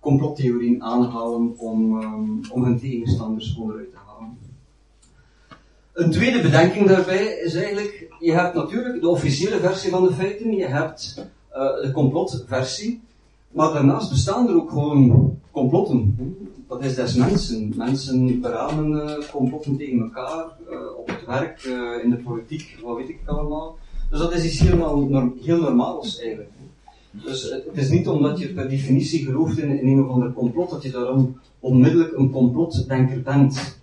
complottheorieën 0.02 0.82
aanhalen 0.82 1.54
om, 1.58 2.02
um, 2.02 2.40
om 2.50 2.64
hun 2.64 2.78
tegenstanders 2.78 3.56
onderuit 3.56 3.90
te 3.90 3.96
halen. 4.06 4.38
Een 5.92 6.10
tweede 6.10 6.40
bedenking 6.40 6.86
daarbij 6.86 7.26
is 7.26 7.54
eigenlijk, 7.54 8.08
je 8.20 8.32
hebt 8.32 8.54
natuurlijk 8.54 9.00
de 9.00 9.08
officiële 9.08 9.60
versie 9.60 9.90
van 9.90 10.04
de 10.04 10.12
feiten, 10.12 10.52
je 10.56 10.66
hebt 10.66 11.26
uh, 11.50 11.82
de 11.82 11.90
complotversie, 11.92 13.00
maar 13.50 13.72
daarnaast 13.72 14.10
bestaan 14.10 14.48
er 14.48 14.54
ook 14.54 14.70
gewoon 14.70 15.38
complotten. 15.50 16.16
Dat 16.68 16.84
is 16.84 16.94
des 16.94 17.14
mensen. 17.14 17.72
Mensen 17.76 18.40
beramen 18.40 18.90
uh, 18.90 19.28
complotten 19.30 19.76
tegen 19.76 20.00
elkaar, 20.00 20.44
uh, 20.70 20.98
op 20.98 21.06
het 21.06 21.26
werk, 21.26 21.62
in 22.02 22.10
de 22.10 22.16
politiek, 22.16 22.78
wat 22.82 22.96
weet 22.96 23.08
ik 23.08 23.20
allemaal. 23.26 23.78
Dus 24.10 24.18
dat 24.18 24.32
is 24.32 24.44
iets 24.44 24.58
heel, 24.58 25.32
heel 25.42 25.60
normaals 25.60 26.20
eigenlijk. 26.20 26.50
Dus 27.12 27.50
het 27.50 27.76
is 27.76 27.90
niet 27.90 28.08
omdat 28.08 28.38
je 28.38 28.52
per 28.52 28.68
definitie 28.68 29.24
gelooft 29.24 29.58
in, 29.58 29.80
in 29.80 29.88
een 29.88 30.04
of 30.04 30.10
ander 30.10 30.32
complot, 30.32 30.70
dat 30.70 30.82
je 30.82 30.90
daarom 30.90 31.40
onmiddellijk 31.60 32.16
een 32.16 32.30
complotdenker 32.30 33.22
bent. 33.22 33.78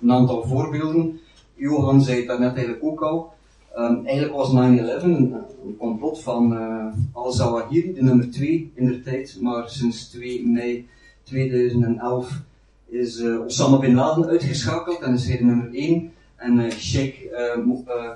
Een 0.00 0.12
aantal 0.12 0.46
voorbeelden. 0.46 1.20
Johan 1.54 2.02
zei 2.02 2.16
het 2.16 2.26
daarnet 2.26 2.54
eigenlijk 2.54 2.84
ook 2.84 3.00
al. 3.02 3.32
Um, 3.76 4.06
eigenlijk 4.06 4.36
was 4.36 4.50
9-11 4.50 4.54
een, 4.54 5.34
complot 5.78 6.22
van 6.22 6.52
uh, 6.52 6.86
al-Zawahiri, 7.12 7.94
de 7.94 8.02
nummer 8.02 8.30
2 8.30 8.72
in 8.74 8.86
de 8.86 9.02
tijd, 9.02 9.38
maar 9.40 9.68
sinds 9.68 10.10
2 10.10 10.46
mei 10.46 10.88
2011 11.22 12.40
is 12.88 13.20
uh, 13.20 13.44
Osama 13.44 13.78
bin 13.78 13.94
Laden 13.94 14.26
uitgeschakeld 14.26 15.00
en 15.00 15.14
is 15.14 15.26
hij 15.26 15.36
de 15.36 15.44
nummer 15.44 15.72
1 15.72 16.12
en 16.36 16.58
uh, 16.58 16.70
Sheikh 16.70 17.16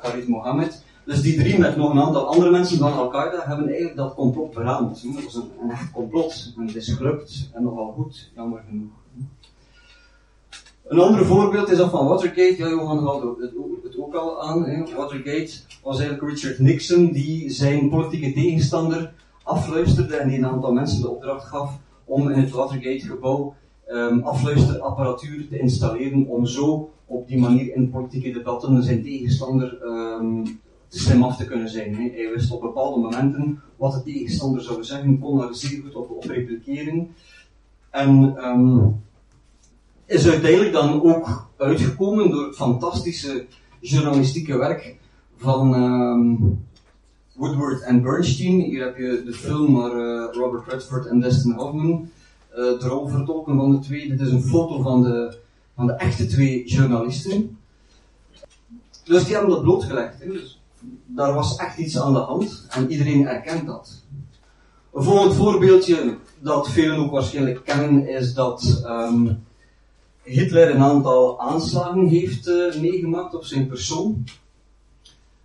Khalid 0.01 0.29
Mohammed. 0.29 0.84
Dus 1.05 1.23
die 1.23 1.37
drie 1.37 1.59
met 1.59 1.77
nog 1.77 1.91
een 1.91 2.01
aantal 2.01 2.27
andere 2.27 2.51
mensen 2.51 2.79
van 2.79 2.93
Al-Qaeda 2.93 3.43
hebben 3.47 3.67
eigenlijk 3.67 3.97
dat 3.97 4.15
complot 4.15 4.55
beraamd. 4.55 5.03
Dat 5.15 5.25
was 5.25 5.35
een, 5.35 5.71
echt 5.71 5.93
complot 5.93 6.53
en 6.57 6.67
het 6.67 6.77
is 6.77 6.93
gelukt 6.93 7.51
en 7.53 7.63
nogal 7.63 7.93
goed, 7.93 8.31
jammer 8.35 8.63
genoeg. 8.69 8.91
Een 10.89 10.99
ander 10.99 11.27
voorbeeld 11.27 11.71
is 11.71 11.77
dat 11.77 11.91
van 11.91 12.07
Watergate. 12.07 12.55
Ja, 12.59 12.69
Johan 12.69 13.05
haalde 13.05 13.35
het, 13.41 13.53
het 13.83 13.99
ook 13.99 14.15
al 14.15 14.43
aan. 14.43 14.65
Hè. 14.65 14.95
Watergate 14.97 15.53
was 15.83 15.99
eigenlijk 15.99 16.31
Richard 16.31 16.59
Nixon 16.59 17.13
die 17.13 17.51
zijn 17.51 17.89
politieke 17.89 18.33
tegenstander 18.33 19.13
afluisterde 19.43 20.17
en 20.17 20.29
die 20.29 20.39
een 20.39 20.47
aantal 20.47 20.73
mensen 20.73 21.01
de 21.01 21.11
opdracht 21.11 21.47
gaf 21.47 21.79
om 22.05 22.31
in 22.31 22.41
het 22.41 22.51
Watergate-gebouw 22.51 23.55
um, 23.89 24.23
afluisterapparatuur 24.23 25.49
te 25.49 25.59
installeren 25.59 26.27
om 26.27 26.47
zo 26.47 26.91
op 27.07 27.29
die 27.29 27.39
manier 27.39 27.75
in 27.75 27.91
politieke 27.91 28.31
debatten 28.31 28.83
zijn 28.83 29.03
tegenstander 29.03 29.83
um, 29.83 30.61
slim 30.99 31.23
af 31.23 31.37
te 31.37 31.45
kunnen 31.45 31.69
zijn. 31.69 31.95
Hij 31.95 32.31
wist 32.35 32.51
op 32.51 32.61
bepaalde 32.61 33.01
momenten 33.01 33.61
wat 33.77 33.93
de 33.93 34.03
tegenstander 34.03 34.63
zou 34.63 34.85
zeggen, 34.85 35.19
kon 35.19 35.39
daar 35.39 35.55
zeer 35.55 35.83
goed 35.83 35.95
op, 35.95 36.11
op. 36.11 36.25
En 37.91 38.37
um, 38.49 39.03
is 40.07 40.29
uiteindelijk 40.29 40.73
dan 40.73 41.03
ook 41.03 41.49
uitgekomen 41.57 42.31
door 42.31 42.47
het 42.47 42.57
fantastische 42.57 43.47
journalistieke 43.81 44.59
werk 44.59 44.97
van 45.37 45.75
um, 45.75 46.65
Woodward 47.35 47.83
en 47.83 48.03
Bernstein. 48.03 48.61
Hier 48.61 48.85
heb 48.85 48.97
je 48.97 49.23
de 49.25 49.33
film 49.33 49.75
waar 49.75 49.97
uh, 49.97 50.33
Robert 50.33 50.69
Redford 50.69 51.07
en 51.07 51.21
Dustin 51.21 51.53
Hoffman 51.53 52.09
uh, 52.51 52.57
de 52.57 52.89
rol 52.89 53.09
vertolken 53.09 53.57
van 53.57 53.71
de 53.71 53.79
twee. 53.79 54.09
Dit 54.09 54.21
is 54.21 54.31
een 54.31 54.43
foto 54.43 54.83
van 54.83 55.03
de, 55.03 55.37
van 55.75 55.87
de 55.87 55.93
echte 55.93 56.27
twee 56.27 56.65
journalisten. 56.65 57.59
Dus 59.05 59.25
die 59.25 59.35
hebben 59.35 59.51
dat 59.51 59.63
blootgelegd. 59.63 60.21
Hè. 60.21 60.27
Dus 60.27 60.63
daar 61.15 61.35
was 61.35 61.57
echt 61.57 61.79
iets 61.79 61.99
aan 61.99 62.13
de 62.13 62.19
hand 62.19 62.67
en 62.71 62.91
iedereen 62.91 63.27
erkent 63.27 63.67
dat. 63.67 64.03
Een 64.93 65.03
volgend 65.03 65.35
voorbeeldje 65.35 66.19
dat 66.41 66.71
velen 66.71 66.99
ook 66.99 67.11
waarschijnlijk 67.11 67.65
kennen 67.65 68.09
is 68.09 68.35
dat 68.35 68.83
um, 68.87 69.45
Hitler 70.23 70.71
een 70.71 70.83
aantal 70.83 71.41
aanslagen 71.41 72.07
heeft 72.07 72.49
uh, 72.49 72.81
meegemaakt 72.81 73.35
op 73.35 73.45
zijn 73.45 73.67
persoon. 73.67 74.25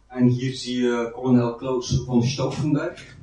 En 0.07 0.27
hier 0.27 0.53
zie 0.53 0.81
je 0.81 1.11
kolonel 1.13 1.55
Klaus 1.55 2.01
von 2.05 2.23
Stauffenberg. 2.23 3.17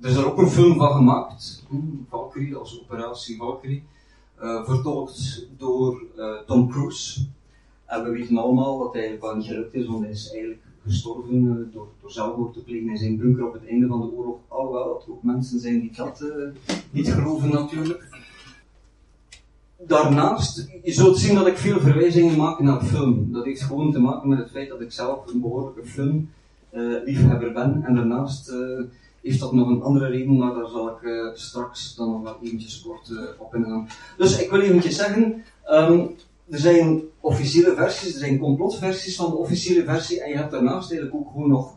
Er 0.00 0.08
is 0.08 0.16
er 0.16 0.26
ook 0.26 0.38
een 0.38 0.50
film 0.50 0.78
van 0.78 0.92
gemaakt, 0.92 1.64
Valkyrie, 2.08 2.56
als 2.56 2.80
operatie 2.80 3.36
Valkyrie, 3.36 3.82
uh, 4.42 4.64
vertolkt 4.64 5.46
door 5.56 6.02
uh, 6.16 6.34
Tom 6.46 6.70
Cruise. 6.70 7.26
En 7.86 8.04
we 8.04 8.10
weten 8.10 8.36
allemaal 8.36 8.78
dat 8.78 8.92
hij 8.92 9.18
niet 9.34 9.46
gelukt 9.46 9.74
is, 9.74 9.86
want 9.86 10.02
hij 10.02 10.10
is 10.10 10.30
eigenlijk 10.30 10.60
gestorven 10.88 11.70
door, 11.72 11.88
door 12.00 12.10
zelfmoord 12.10 12.52
te 12.52 12.62
plegen 12.62 12.88
in 12.88 12.96
zijn 12.96 13.16
bunker 13.16 13.46
op 13.46 13.52
het 13.52 13.66
einde 13.66 13.86
van 13.86 14.00
de 14.00 14.12
oorlog. 14.16 14.36
Alhoewel 14.48 14.84
dat 14.84 15.06
ook 15.08 15.22
mensen 15.22 15.60
zijn 15.60 15.80
die 15.80 15.92
dat 15.96 16.24
niet 16.90 17.12
geloven 17.12 17.50
natuurlijk 17.50 18.08
daarnaast, 19.86 20.68
je 20.82 20.92
zult 20.92 21.18
zien 21.18 21.34
dat 21.34 21.46
ik 21.46 21.58
veel 21.58 21.80
verwijzingen 21.80 22.36
maak 22.36 22.58
naar 22.60 22.82
film. 22.82 23.32
Dat 23.32 23.44
heeft 23.44 23.62
gewoon 23.62 23.92
te 23.92 24.00
maken 24.00 24.28
met 24.28 24.38
het 24.38 24.50
feit 24.50 24.68
dat 24.68 24.80
ik 24.80 24.92
zelf 24.92 25.32
een 25.32 25.40
behoorlijke 25.40 25.84
filmliefhebber 25.84 27.48
uh, 27.48 27.54
ben. 27.54 27.82
En 27.84 27.94
daarnaast 27.94 28.52
heeft 29.22 29.40
dat 29.40 29.52
nog 29.52 29.68
een 29.68 29.82
andere 29.82 30.06
reden, 30.06 30.36
maar 30.36 30.54
daar 30.54 30.68
zal 30.68 30.88
ik 30.88 31.30
straks 31.34 31.94
dan 31.94 32.10
nog 32.10 32.22
wel 32.22 32.36
eventjes 32.42 32.82
kort 32.82 33.12
op 33.38 33.54
ingaan. 33.54 33.88
Dus 34.16 34.42
ik 34.42 34.50
wil 34.50 34.60
eventjes 34.60 34.96
zeggen, 34.96 35.44
um, 35.70 36.10
er 36.50 36.58
zijn 36.58 37.02
officiële 37.20 37.74
versies, 37.74 38.12
er 38.12 38.18
zijn 38.18 38.38
complotversies 38.38 39.16
van 39.16 39.30
de 39.30 39.36
officiële 39.36 39.84
versie 39.84 40.22
en 40.22 40.30
je 40.30 40.36
hebt 40.36 40.50
daarnaast 40.50 40.90
eigenlijk 40.90 41.20
ook 41.20 41.32
gewoon 41.32 41.48
nog 41.48 41.76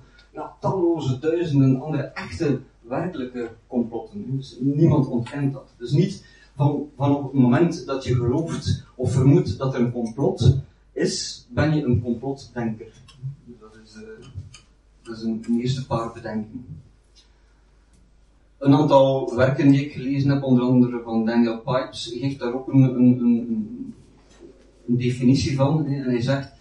talloze 0.59 1.19
duizenden 1.19 1.81
andere 1.81 2.03
echte, 2.03 2.59
werkelijke 2.81 3.49
complotten. 3.67 4.35
Dus 4.37 4.57
niemand 4.59 5.07
ontkent 5.07 5.53
dat. 5.53 5.73
Dus 5.77 5.91
niet 5.91 6.25
van, 6.55 6.89
van 6.95 7.15
op 7.15 7.23
het 7.23 7.41
moment 7.41 7.85
dat 7.85 8.03
je 8.03 8.15
gelooft 8.15 8.83
of 8.95 9.11
vermoedt 9.11 9.57
dat 9.57 9.73
er 9.73 9.79
een 9.79 9.91
complot 9.91 10.57
is, 10.93 11.47
ben 11.49 11.75
je 11.75 11.83
een 11.83 12.01
complotdenker. 12.01 12.91
Dus 13.45 13.55
dat 13.59 13.75
is, 13.83 13.95
uh, 13.95 14.25
dat 15.01 15.17
is 15.17 15.23
een, 15.23 15.43
een, 15.47 15.59
eerste 15.59 15.85
paar 15.85 16.11
bedenkingen. 16.13 16.79
Een 18.57 18.73
aantal 18.73 19.35
werken 19.35 19.71
die 19.71 19.85
ik 19.85 19.91
gelezen 19.91 20.29
heb, 20.29 20.43
onder 20.43 20.63
andere 20.63 21.01
van 21.03 21.25
Daniel 21.25 21.59
Pipes, 21.59 22.15
geeft 22.19 22.39
daar 22.39 22.53
ook 22.53 22.67
een, 22.67 22.81
een, 22.81 23.19
een, 23.19 23.80
een 24.91 24.97
definitie 24.97 25.55
van. 25.55 25.85
Hij 25.85 26.21
zegt, 26.21 26.51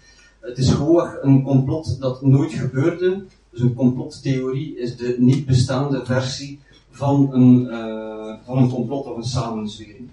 het 0.40 0.58
is 0.58 0.70
gewoon 0.70 1.08
een 1.22 1.42
complot 1.42 2.00
dat 2.00 2.22
nooit 2.22 2.52
gebeurde. 2.52 3.24
Dus 3.50 3.60
een 3.60 3.74
complottheorie 3.74 4.78
is 4.78 4.96
de 4.96 5.16
niet 5.18 5.46
bestaande 5.46 6.04
versie 6.04 6.60
van 6.90 7.28
een, 7.32 7.62
uh, 7.62 8.34
van 8.44 8.58
een 8.58 8.68
complot 8.68 9.06
of 9.06 9.16
een 9.16 9.24
samenzwering. 9.24 10.08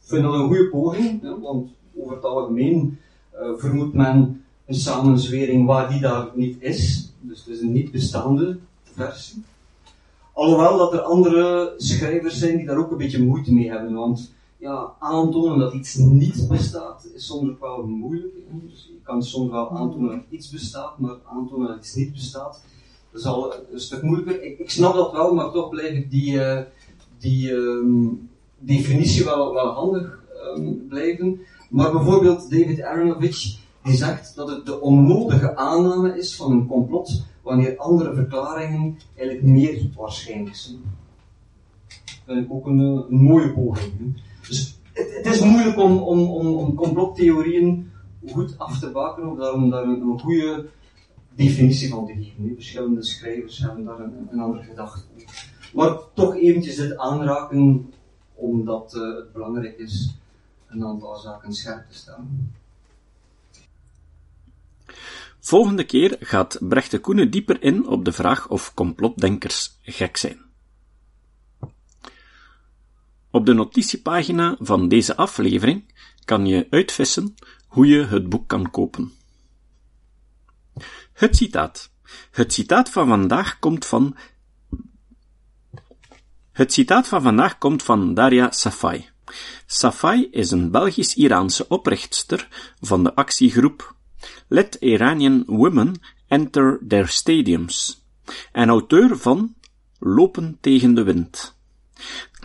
Ik 0.00 0.08
vind 0.08 0.22
dat 0.22 0.34
een 0.34 0.46
goede 0.46 0.68
poging, 0.68 1.22
hè, 1.22 1.40
want 1.40 1.70
over 1.96 2.14
het 2.14 2.24
algemeen 2.24 2.98
uh, 3.34 3.40
vermoedt 3.56 3.94
men 3.94 4.44
een 4.66 4.74
samenzwering 4.74 5.66
waar 5.66 5.90
die 5.90 6.00
daar 6.00 6.30
niet 6.34 6.56
is. 6.62 7.12
Dus 7.20 7.38
het 7.38 7.54
is 7.54 7.60
een 7.60 7.72
niet 7.72 7.90
bestaande 7.90 8.58
versie. 8.82 9.42
Alhoewel 10.32 10.78
dat 10.78 10.92
er 10.92 11.00
andere 11.00 11.74
schrijvers 11.76 12.38
zijn 12.38 12.56
die 12.56 12.66
daar 12.66 12.78
ook 12.78 12.90
een 12.90 12.96
beetje 12.96 13.24
moeite 13.24 13.54
mee 13.54 13.70
hebben, 13.70 13.92
want 13.92 14.32
ja, 14.62 14.94
aantonen 14.98 15.58
dat 15.58 15.72
iets 15.72 15.94
niet 15.94 16.48
bestaat, 16.48 17.08
is 17.14 17.26
soms 17.26 17.50
ook 17.50 17.60
wel 17.60 17.86
moeilijk. 17.86 18.34
Dus 18.50 18.88
je 18.88 19.00
kan 19.02 19.22
soms 19.22 19.50
wel 19.50 19.70
aantonen 19.70 20.10
dat 20.10 20.24
iets 20.30 20.50
bestaat, 20.50 20.98
maar 20.98 21.16
aantonen 21.24 21.68
dat 21.68 21.76
iets 21.76 21.94
niet 21.94 22.12
bestaat, 22.12 22.62
dat 23.10 23.20
is 23.20 23.26
al 23.26 23.54
een 23.72 23.80
stuk 23.80 24.02
moeilijker. 24.02 24.42
Ik, 24.42 24.58
ik 24.58 24.70
snap 24.70 24.94
dat 24.94 25.12
wel, 25.12 25.34
maar 25.34 25.50
toch 25.50 25.68
blijf 25.68 25.94
ik 25.94 26.10
die, 26.10 26.32
uh, 26.32 26.60
die 27.18 27.50
um, 27.50 28.28
definitie 28.58 29.24
wel, 29.24 29.52
wel 29.52 29.66
handig 29.66 30.22
um, 30.56 30.86
blijven. 30.88 31.40
Maar 31.70 31.92
bijvoorbeeld 31.92 32.50
David 32.50 32.82
Aronovich, 32.82 33.58
die 33.82 33.96
zegt 33.96 34.36
dat 34.36 34.48
het 34.48 34.66
de 34.66 34.80
onnodige 34.80 35.56
aanname 35.56 36.18
is 36.18 36.36
van 36.36 36.52
een 36.52 36.66
complot, 36.66 37.24
wanneer 37.42 37.76
andere 37.76 38.14
verklaringen 38.14 38.98
eigenlijk 39.16 39.46
meer 39.46 39.88
waarschijnlijk 39.96 40.56
zijn. 40.56 40.80
Dat 42.26 42.34
vind 42.34 42.46
ik 42.46 42.52
ook 42.52 42.66
een, 42.66 42.78
een 42.78 43.22
mooie 43.22 43.52
poging. 43.52 44.20
Dus 44.48 44.78
het, 44.92 45.14
het, 45.16 45.26
is 45.26 45.40
moeilijk 45.40 45.78
om, 45.78 45.98
om, 45.98 46.18
om, 46.18 46.46
om 46.46 46.74
complottheorieën 46.74 47.90
goed 48.30 48.58
af 48.58 48.78
te 48.78 48.90
bakenen, 48.90 49.30
of 49.30 49.38
daarom 49.38 49.70
daar 49.70 49.84
een, 49.84 50.20
goede 50.20 50.68
definitie 51.34 51.88
van 51.88 52.06
te 52.06 52.12
geven. 52.12 52.54
Verschillende 52.54 53.02
schrijvers 53.02 53.58
hebben 53.58 53.84
daar 53.84 54.00
een, 54.00 54.28
een 54.30 54.40
andere 54.40 54.62
gedachte 54.64 55.04
over. 55.14 55.50
Maar 55.74 55.98
toch 56.14 56.36
eventjes 56.36 56.76
dit 56.76 56.96
aanraken, 56.96 57.92
omdat 58.34 58.94
uh, 58.94 59.16
het 59.16 59.32
belangrijk 59.32 59.78
is 59.78 60.14
een 60.68 60.84
aantal 60.84 61.16
zaken 61.16 61.52
scherp 61.52 61.88
te 61.90 61.96
stellen. 61.96 62.52
Volgende 65.40 65.84
keer 65.84 66.16
gaat 66.20 66.58
Brechte 66.60 66.98
Koenen 66.98 67.30
dieper 67.30 67.62
in 67.62 67.86
op 67.86 68.04
de 68.04 68.12
vraag 68.12 68.48
of 68.48 68.74
complotdenkers 68.74 69.78
gek 69.82 70.16
zijn. 70.16 70.41
Op 73.32 73.46
de 73.46 73.52
notitiepagina 73.52 74.56
van 74.58 74.88
deze 74.88 75.16
aflevering 75.16 75.94
kan 76.24 76.46
je 76.46 76.66
uitvissen 76.70 77.34
hoe 77.66 77.86
je 77.86 78.04
het 78.04 78.28
boek 78.28 78.48
kan 78.48 78.70
kopen. 78.70 79.12
Het 81.12 81.36
citaat. 81.36 81.90
Het 82.30 82.52
citaat 82.52 82.90
van 82.90 83.08
vandaag 83.08 83.58
komt 83.58 83.86
van 83.86 84.16
het 86.52 86.72
citaat 86.72 87.08
van 87.08 87.22
vandaag 87.22 87.58
komt 87.58 87.82
van 87.82 88.14
Daria 88.14 88.50
Safai. 88.50 89.08
Safai 89.66 90.28
is 90.30 90.50
een 90.50 90.70
Belgisch-Iraanse 90.70 91.68
oprichtster 91.68 92.48
van 92.80 93.04
de 93.04 93.14
actiegroep 93.14 93.94
Let 94.48 94.76
Iranian 94.80 95.44
Women 95.46 95.94
Enter 96.28 96.80
Their 96.88 97.08
Stadiums 97.08 98.04
en 98.52 98.68
auteur 98.68 99.16
van 99.18 99.54
Lopen 99.98 100.58
tegen 100.60 100.94
de 100.94 101.02
wind. 101.02 101.56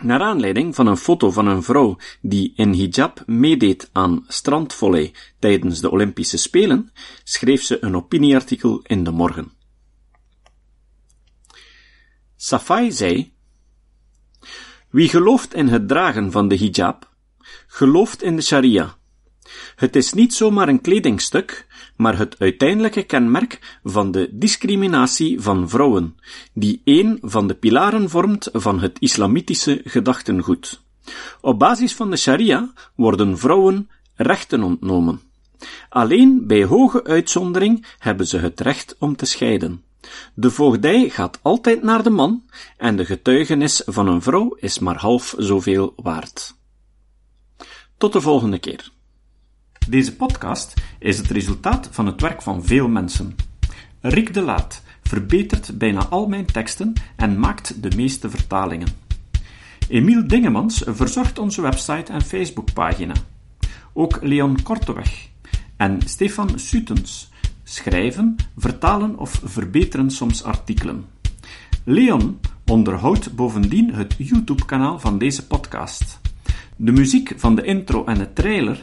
Naar 0.02 0.20
aanleiding 0.20 0.74
van 0.74 0.86
een 0.86 0.96
foto 0.96 1.30
van 1.30 1.46
een 1.46 1.62
vrouw 1.62 1.96
die 2.20 2.52
in 2.56 2.72
hijab 2.72 3.22
meedeed 3.26 3.90
aan 3.92 4.24
strandvolley 4.28 5.12
tijdens 5.38 5.80
de 5.80 5.90
Olympische 5.90 6.36
Spelen, 6.36 6.92
schreef 7.24 7.62
ze 7.62 7.84
een 7.84 7.96
opinieartikel 7.96 8.80
in 8.82 9.04
de 9.04 9.10
morgen. 9.10 9.52
Safai 12.36 12.92
zei, 12.92 13.32
Wie 14.90 15.08
gelooft 15.08 15.54
in 15.54 15.68
het 15.68 15.88
dragen 15.88 16.30
van 16.32 16.48
de 16.48 16.56
hijab, 16.56 17.10
gelooft 17.66 18.22
in 18.22 18.36
de 18.36 18.42
sharia. 18.42 18.96
Het 19.76 19.96
is 19.96 20.12
niet 20.12 20.34
zomaar 20.34 20.68
een 20.68 20.80
kledingstuk, 20.80 21.66
maar 21.96 22.18
het 22.18 22.38
uiteindelijke 22.38 23.02
kenmerk 23.02 23.78
van 23.84 24.10
de 24.10 24.28
discriminatie 24.32 25.40
van 25.40 25.68
vrouwen, 25.68 26.16
die 26.52 26.80
een 26.84 27.18
van 27.22 27.46
de 27.46 27.54
pilaren 27.54 28.10
vormt 28.10 28.48
van 28.52 28.80
het 28.80 28.98
islamitische 28.98 29.80
gedachtengoed. 29.84 30.80
Op 31.40 31.58
basis 31.58 31.94
van 31.94 32.10
de 32.10 32.16
sharia 32.16 32.72
worden 32.94 33.38
vrouwen 33.38 33.88
rechten 34.14 34.62
ontnomen. 34.62 35.20
Alleen 35.88 36.46
bij 36.46 36.64
hoge 36.64 37.04
uitzondering 37.04 37.86
hebben 37.98 38.26
ze 38.26 38.38
het 38.38 38.60
recht 38.60 38.96
om 38.98 39.16
te 39.16 39.26
scheiden. 39.26 39.82
De 40.34 40.50
voogdij 40.50 41.08
gaat 41.08 41.38
altijd 41.42 41.82
naar 41.82 42.02
de 42.02 42.10
man 42.10 42.42
en 42.76 42.96
de 42.96 43.04
getuigenis 43.04 43.82
van 43.86 44.08
een 44.08 44.22
vrouw 44.22 44.54
is 44.54 44.78
maar 44.78 44.96
half 44.96 45.34
zoveel 45.38 45.92
waard. 45.96 46.56
Tot 47.96 48.12
de 48.12 48.20
volgende 48.20 48.58
keer. 48.58 48.90
Deze 49.88 50.16
podcast 50.16 50.74
is 50.98 51.18
het 51.18 51.30
resultaat 51.30 51.88
van 51.90 52.06
het 52.06 52.20
werk 52.20 52.42
van 52.42 52.64
veel 52.64 52.88
mensen. 52.88 53.36
Rick 54.00 54.34
de 54.34 54.40
Laat 54.40 54.82
verbetert 55.02 55.78
bijna 55.78 56.06
al 56.06 56.28
mijn 56.28 56.46
teksten 56.46 56.92
en 57.16 57.38
maakt 57.38 57.82
de 57.82 57.96
meeste 57.96 58.30
vertalingen. 58.30 58.88
Emiel 59.88 60.26
Dingemans 60.26 60.82
verzorgt 60.86 61.38
onze 61.38 61.60
website 61.60 62.12
en 62.12 62.22
Facebookpagina. 62.22 63.14
Ook 63.92 64.18
Leon 64.22 64.62
Korteweg 64.62 65.28
en 65.76 66.00
Stefan 66.04 66.58
Sutens 66.58 67.30
schrijven, 67.62 68.36
vertalen 68.56 69.18
of 69.18 69.40
verbeteren 69.44 70.10
soms 70.10 70.42
artikelen. 70.42 71.04
Leon 71.84 72.40
onderhoudt 72.66 73.34
bovendien 73.34 73.94
het 73.94 74.14
YouTube-kanaal 74.18 74.98
van 74.98 75.18
deze 75.18 75.46
podcast. 75.46 76.20
De 76.76 76.92
muziek 76.92 77.32
van 77.36 77.54
de 77.54 77.62
intro 77.62 78.04
en 78.04 78.18
de 78.18 78.32
trailer 78.32 78.82